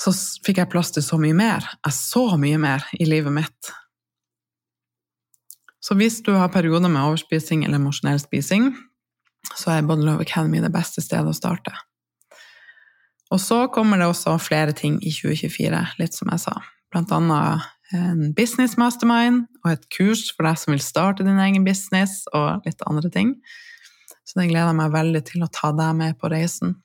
så 0.00 0.12
fikk 0.44 0.60
jeg 0.60 0.70
plass 0.72 0.92
til 0.94 1.04
så 1.06 1.18
mye 1.20 1.36
mer. 1.36 1.66
Jeg 1.86 1.96
så 1.96 2.26
mye 2.40 2.58
mer 2.60 2.84
i 2.98 3.06
livet 3.08 3.34
mitt. 3.34 3.72
Så 5.84 5.96
hvis 6.00 6.22
du 6.24 6.32
har 6.32 6.52
perioder 6.52 6.88
med 6.88 7.02
overspising 7.04 7.64
eller 7.64 7.78
emosjonell 7.78 8.20
spising, 8.22 8.72
så 9.54 9.74
er 9.74 9.86
Body 9.86 10.06
Love 10.06 10.24
Academy 10.24 10.62
det 10.64 10.72
beste 10.72 11.04
stedet 11.04 11.28
å 11.28 11.36
starte. 11.36 11.74
Og 13.32 13.40
så 13.40 13.64
kommer 13.72 14.00
det 14.00 14.08
også 14.10 14.36
flere 14.42 14.74
ting 14.76 14.98
i 15.02 15.12
2024, 15.14 15.80
litt 16.00 16.16
som 16.16 16.30
jeg 16.32 16.42
sa. 16.44 16.58
Blant 16.92 17.12
annet 17.14 17.64
en 17.94 18.32
business 18.36 18.78
mastermind 18.80 19.44
og 19.64 19.74
et 19.74 19.84
kurs 19.92 20.26
for 20.34 20.46
deg 20.46 20.58
som 20.60 20.74
vil 20.74 20.82
starte 20.82 21.26
din 21.26 21.40
egen 21.42 21.66
business, 21.66 22.22
og 22.34 22.64
litt 22.66 22.82
andre 22.88 23.10
ting. 23.12 23.34
Så 24.24 24.40
det 24.40 24.48
gleder 24.50 24.72
jeg 24.72 24.80
meg 24.80 24.94
veldig 24.94 25.22
til 25.28 25.44
å 25.44 25.50
ta 25.52 25.72
deg 25.76 25.96
med 25.98 26.18
på 26.20 26.30
reisen. 26.32 26.78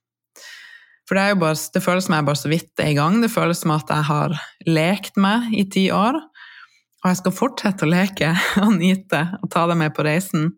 For 1.09 1.17
det, 1.17 1.39
bare, 1.41 1.57
det 1.73 1.81
føles 1.81 2.05
som 2.05 2.13
jeg 2.13 2.27
bare 2.27 2.37
så 2.37 2.51
vidt 2.51 2.83
er 2.83 2.91
i 2.91 2.97
gang. 2.97 3.17
Det 3.23 3.31
føles 3.33 3.63
som 3.63 3.73
at 3.73 3.89
jeg 3.89 4.05
har 4.11 4.35
lekt 4.67 5.17
meg 5.17 5.47
i 5.57 5.63
ti 5.71 5.87
år. 5.95 6.19
Og 6.99 7.07
jeg 7.09 7.19
skal 7.21 7.33
fortsette 7.33 7.87
å 7.87 7.89
leke 7.89 8.29
og 8.65 8.75
nyte 8.77 9.23
og 9.39 9.49
ta 9.49 9.65
deg 9.71 9.79
med 9.79 9.95
på 9.95 10.05
reisen. 10.05 10.51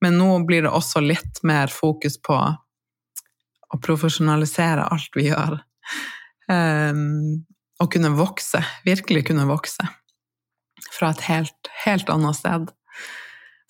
Men 0.00 0.16
nå 0.16 0.30
blir 0.48 0.64
det 0.64 0.72
også 0.72 1.02
litt 1.04 1.42
mer 1.44 1.72
fokus 1.74 2.16
på 2.24 2.38
å 3.70 3.78
profesjonalisere 3.82 4.88
alt 4.90 5.16
vi 5.16 5.28
gjør. 5.28 5.60
Um, 6.50 7.46
kunne 7.90 8.12
vokse. 8.12 8.60
Virkelig 8.84 9.28
kunne 9.30 9.46
vokse. 9.48 9.86
Fra 10.92 11.12
et 11.14 11.24
helt, 11.30 11.70
helt 11.84 12.10
annet 12.12 12.36
sted. 12.36 12.70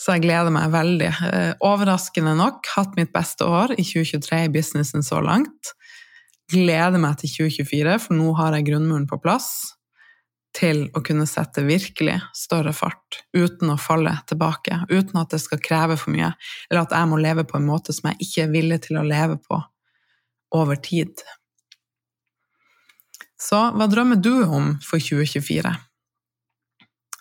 Så 0.00 0.16
jeg 0.16 0.24
gleder 0.24 0.52
meg 0.54 0.70
veldig. 0.72 1.10
Eh, 1.28 1.50
overraskende 1.66 2.32
nok 2.38 2.68
hatt 2.74 2.96
mitt 2.96 3.12
beste 3.12 3.44
år 3.44 3.74
i 3.76 3.84
2023 3.84 4.46
i 4.46 4.52
businessen 4.52 5.04
så 5.04 5.20
langt. 5.24 5.74
Gleder 6.50 6.98
meg 6.98 7.20
til 7.20 7.50
2024, 7.52 7.98
for 8.06 8.16
nå 8.16 8.32
har 8.40 8.56
jeg 8.56 8.70
grunnmuren 8.70 9.06
på 9.10 9.20
plass 9.22 9.50
til 10.56 10.88
å 10.98 11.02
kunne 11.06 11.28
sette 11.30 11.62
virkelig 11.62 12.16
større 12.34 12.72
fart 12.74 13.20
uten 13.36 13.70
å 13.70 13.78
falle 13.78 14.16
tilbake, 14.26 14.80
uten 14.90 15.20
at 15.20 15.30
det 15.30 15.38
skal 15.44 15.60
kreve 15.62 15.98
for 16.00 16.10
mye, 16.14 16.32
eller 16.70 16.82
at 16.82 16.96
jeg 16.96 17.10
må 17.12 17.20
leve 17.20 17.44
på 17.46 17.60
en 17.60 17.68
måte 17.68 17.94
som 17.94 18.10
jeg 18.10 18.26
ikke 18.26 18.46
er 18.46 18.54
villig 18.56 18.80
til 18.88 18.98
å 18.98 19.06
leve 19.06 19.38
på 19.44 19.60
over 20.54 20.80
tid. 20.80 21.22
Så 23.40 23.60
hva 23.74 23.86
drømmer 23.88 24.20
du 24.20 24.42
om 24.44 24.74
for 24.84 25.00
2024? 25.00 25.72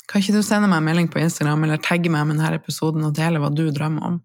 Kan 0.09 0.23
ikke 0.23 0.35
du 0.35 0.41
sende 0.43 0.67
meg 0.67 0.81
en 0.81 0.87
melding 0.89 1.07
på 1.11 1.21
Instagram 1.21 1.63
eller 1.67 1.81
tagge 1.85 2.11
meg 2.11 2.25
med 2.27 2.39
denne 2.39 2.57
episoden 2.57 3.05
og 3.05 3.13
dele 3.17 3.41
hva 3.41 3.51
du 3.53 3.67
drømmer 3.69 4.07
om? 4.09 4.17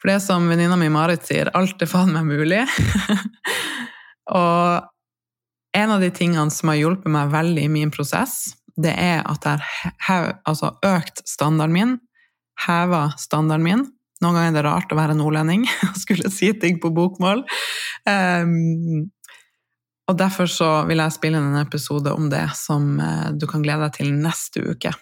For 0.00 0.12
det 0.12 0.18
som 0.20 0.50
venninna 0.50 0.76
mi 0.76 0.90
Marit 0.92 1.24
sier, 1.24 1.48
alt 1.56 1.80
er 1.80 1.88
faen 1.88 2.12
meg 2.12 2.28
mulig. 2.28 2.60
og 4.40 4.84
en 5.74 5.94
av 5.94 6.04
de 6.04 6.10
tingene 6.12 6.52
som 6.52 6.70
har 6.70 6.76
hjulpet 6.82 7.08
meg 7.10 7.32
veldig 7.32 7.64
i 7.64 7.72
min 7.72 7.92
prosess, 7.94 8.52
det 8.76 8.92
er 9.00 9.22
at 9.24 9.48
jeg 9.48 9.94
har 10.06 10.34
altså, 10.44 10.74
økt 10.84 11.24
standarden 11.24 11.74
min, 11.74 11.96
heva 12.66 13.06
standarden 13.18 13.64
min. 13.64 13.86
Noen 14.24 14.38
ganger 14.38 14.54
er 14.54 14.56
det 14.56 14.64
rart 14.66 14.92
å 14.94 14.98
være 14.98 15.16
nordlending 15.18 15.66
og 15.90 15.98
skulle 16.00 16.32
si 16.32 16.50
ting 16.56 16.80
på 16.80 16.92
bokmål. 16.96 17.44
Um, 18.08 19.10
og 20.08 20.18
derfor 20.20 20.48
så 20.50 20.68
vil 20.88 21.00
jeg 21.00 21.16
spille 21.16 21.40
inn 21.40 21.52
en 21.52 21.62
episode 21.62 22.12
om 22.12 22.28
det 22.32 22.44
som 22.58 22.98
eh, 23.00 23.30
du 23.32 23.46
kan 23.48 23.62
glede 23.64 23.86
deg 23.86 23.94
til 23.96 24.10
neste 24.12 24.60
uke. 24.60 24.92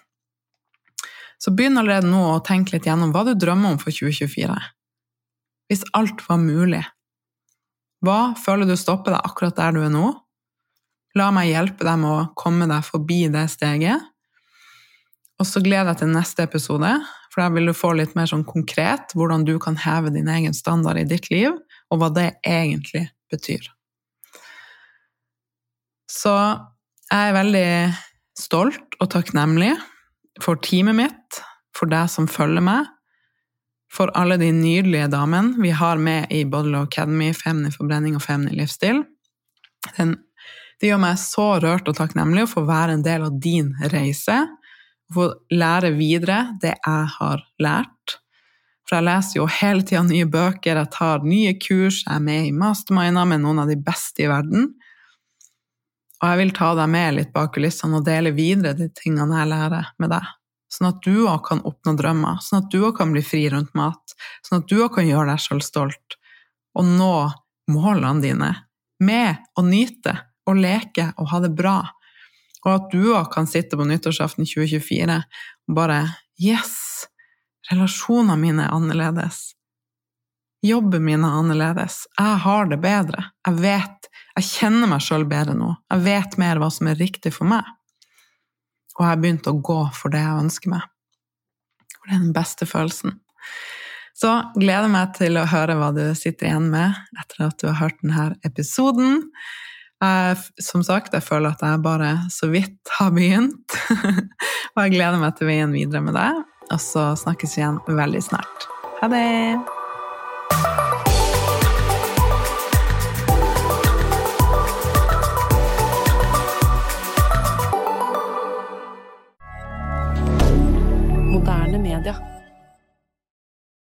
Så 1.42 1.50
begynn 1.50 1.80
allerede 1.80 2.06
nå 2.06 2.20
å 2.30 2.42
tenke 2.46 2.76
litt 2.76 2.86
gjennom 2.86 3.10
hva 3.14 3.24
du 3.26 3.32
drømmer 3.34 3.74
om 3.74 3.80
for 3.82 3.90
2024. 3.90 4.54
Hvis 5.66 5.82
alt 5.98 6.22
var 6.28 6.38
mulig. 6.38 6.84
Hva 8.02 8.34
føler 8.38 8.68
du 8.68 8.76
stopper 8.78 9.16
deg 9.16 9.26
akkurat 9.26 9.58
der 9.58 9.74
du 9.74 9.80
er 9.82 9.90
nå? 9.90 10.12
La 11.18 11.32
meg 11.34 11.50
hjelpe 11.50 11.84
deg 11.84 11.98
med 11.98 12.12
å 12.12 12.28
komme 12.38 12.70
deg 12.70 12.86
forbi 12.86 13.24
det 13.32 13.48
steget. 13.50 14.06
Og 15.42 15.48
så 15.48 15.62
gleder 15.64 15.90
jeg 15.90 16.04
til 16.04 16.14
neste 16.14 16.46
episode, 16.46 16.92
for 17.32 17.40
da 17.40 17.48
vil 17.54 17.70
du 17.70 17.74
få 17.76 17.94
litt 17.96 18.12
mer 18.18 18.28
sånn 18.28 18.44
konkret 18.44 19.14
hvordan 19.16 19.46
du 19.48 19.54
kan 19.62 19.78
heve 19.80 20.12
din 20.12 20.28
egen 20.28 20.52
standard 20.56 21.00
i 21.00 21.08
ditt 21.08 21.30
liv, 21.32 21.56
og 21.88 22.02
hva 22.02 22.10
det 22.12 22.28
egentlig 22.44 23.06
betyr. 23.32 23.64
Så 26.12 26.32
jeg 27.08 27.30
er 27.30 27.36
veldig 27.36 27.68
stolt 28.38 28.98
og 29.00 29.08
takknemlig 29.14 29.72
for 30.44 30.60
teamet 30.60 30.98
mitt, 30.98 31.40
for 31.76 31.88
deg 31.88 32.10
som 32.12 32.28
følger 32.28 32.64
meg, 32.64 32.90
for 33.92 34.12
alle 34.16 34.38
de 34.40 34.48
nydelige 34.56 35.10
damene 35.12 35.60
vi 35.60 35.72
har 35.76 36.00
med 36.00 36.32
i 36.32 36.44
Bodlow 36.48 36.86
Academy, 36.86 37.32
Femini 37.36 37.72
forbrenning 37.74 38.16
og 38.16 38.24
Femini 38.24 38.56
livsstil. 38.56 39.02
Den, 39.98 40.14
det 40.80 40.88
gjør 40.88 41.02
meg 41.02 41.20
så 41.20 41.46
rørt 41.60 41.88
og 41.88 41.98
takknemlig 41.98 42.46
å 42.46 42.52
få 42.54 42.64
være 42.68 42.96
en 42.96 43.04
del 43.04 43.26
av 43.26 43.36
din 43.40 43.72
reise, 43.92 44.38
få 45.14 45.28
lære 45.52 45.92
videre 45.96 46.44
det 46.62 46.74
jeg 46.74 47.08
har 47.16 47.44
lært. 47.62 48.18
For 48.88 48.98
jeg 48.98 49.06
leser 49.06 49.38
jo 49.38 49.48
hele 49.60 49.86
tida 49.86 50.02
nye 50.04 50.28
bøker, 50.28 50.76
jeg 50.76 50.92
tar 50.92 51.26
nye 51.26 51.54
kurs, 51.60 52.02
jeg 52.04 52.14
er 52.16 52.24
med 52.24 52.48
i 52.48 52.54
masterminder 52.56 53.28
med 53.28 53.44
noen 53.44 53.62
av 53.62 53.70
de 53.70 53.78
beste 53.80 54.24
i 54.24 54.30
verden. 54.30 54.72
Og 56.22 56.28
jeg 56.28 56.40
vil 56.42 56.54
ta 56.54 56.72
deg 56.78 56.90
med 56.92 57.16
litt 57.16 57.32
bak 57.34 57.54
kulissene 57.54 57.98
og 57.98 58.06
dele 58.06 58.34
videre 58.36 58.76
de 58.78 58.90
tingene 58.94 59.40
jeg 59.40 59.50
lærer 59.52 59.92
med 60.02 60.12
deg. 60.14 60.26
Sånn 60.72 60.88
at 60.88 61.00
du 61.04 61.26
òg 61.28 61.42
kan 61.48 61.60
oppnå 61.68 61.96
drømmer, 61.98 62.40
sånn 62.40 62.62
at 62.62 62.72
du 62.72 62.80
òg 62.86 62.96
kan 62.96 63.10
bli 63.12 63.22
fri 63.26 63.44
rundt 63.52 63.74
mat, 63.76 64.14
sånn 64.46 64.62
at 64.62 64.68
du 64.70 64.78
òg 64.80 64.94
kan 64.94 65.08
gjøre 65.08 65.34
deg 65.34 65.42
sjøl 65.44 65.64
stolt 65.64 66.16
og 66.78 66.86
nå 66.88 67.16
målene 67.72 68.22
dine 68.22 68.52
med 69.02 69.42
å 69.58 69.64
nyte 69.66 70.14
og 70.48 70.60
leke 70.62 71.10
og 71.20 71.28
ha 71.32 71.40
det 71.44 71.52
bra. 71.56 71.76
Og 72.62 72.70
at 72.74 72.92
du 72.92 73.12
òg 73.14 73.30
kan 73.32 73.48
sitte 73.50 73.78
på 73.78 73.86
nyttårsaften 73.88 74.46
2024 74.46 75.18
og 75.68 75.76
bare 75.76 76.04
Yes! 76.42 77.06
Relasjonene 77.70 78.36
mine 78.40 78.64
er 78.66 78.74
annerledes. 78.74 79.52
Jobben 80.62 81.04
min 81.04 81.24
er 81.26 81.38
annerledes. 81.40 82.04
Jeg 82.18 82.38
har 82.44 82.68
det 82.70 82.78
bedre. 82.82 83.30
Jeg 83.46 83.62
vet 83.62 84.08
Jeg 84.32 84.46
kjenner 84.48 84.88
meg 84.88 85.02
sjøl 85.04 85.26
bedre 85.28 85.52
nå. 85.58 85.74
Jeg 85.92 86.04
vet 86.06 86.36
mer 86.40 86.60
hva 86.62 86.70
som 86.72 86.88
er 86.88 86.96
riktig 86.96 87.34
for 87.34 87.50
meg. 87.50 87.66
Og 88.96 89.02
jeg 89.04 89.10
har 89.10 89.20
begynt 89.20 89.50
å 89.50 89.58
gå 89.60 89.80
for 89.96 90.12
det 90.14 90.22
jeg 90.22 90.44
ønsker 90.46 90.72
meg. 90.72 90.86
For 91.98 92.08
det 92.08 92.14
er 92.16 92.22
den 92.22 92.32
beste 92.36 92.68
følelsen. 92.68 93.18
Så 94.16 94.30
gleder 94.54 94.86
jeg 94.86 94.94
meg 94.94 95.12
til 95.18 95.36
å 95.40 95.48
høre 95.50 95.76
hva 95.80 95.90
du 95.96 96.02
sitter 96.16 96.48
igjen 96.48 96.70
med 96.72 96.96
etter 97.20 97.44
at 97.48 97.58
du 97.60 97.68
har 97.68 97.78
hørt 97.82 98.00
denne 98.00 98.26
episoden. 98.46 99.22
Jeg, 100.02 100.38
som 100.58 100.82
sagt, 100.82 101.14
jeg 101.14 101.22
føler 101.22 101.54
at 101.54 101.62
jeg 101.62 101.82
bare 101.84 102.14
så 102.32 102.48
vidt 102.50 102.94
har 102.98 103.12
begynt. 103.14 103.76
og 104.74 104.82
jeg 104.82 104.96
gleder 104.96 105.20
meg 105.22 105.36
til 105.38 105.50
veien 105.50 105.74
videre 105.74 106.02
med 106.02 106.18
deg. 106.18 106.42
Og 106.72 106.82
så 106.82 107.12
snakkes 107.22 107.54
vi 107.54 107.62
igjen 107.62 107.78
veldig 107.86 108.24
snart. 108.32 108.68
Ha 109.02 109.10
det! 109.12 109.81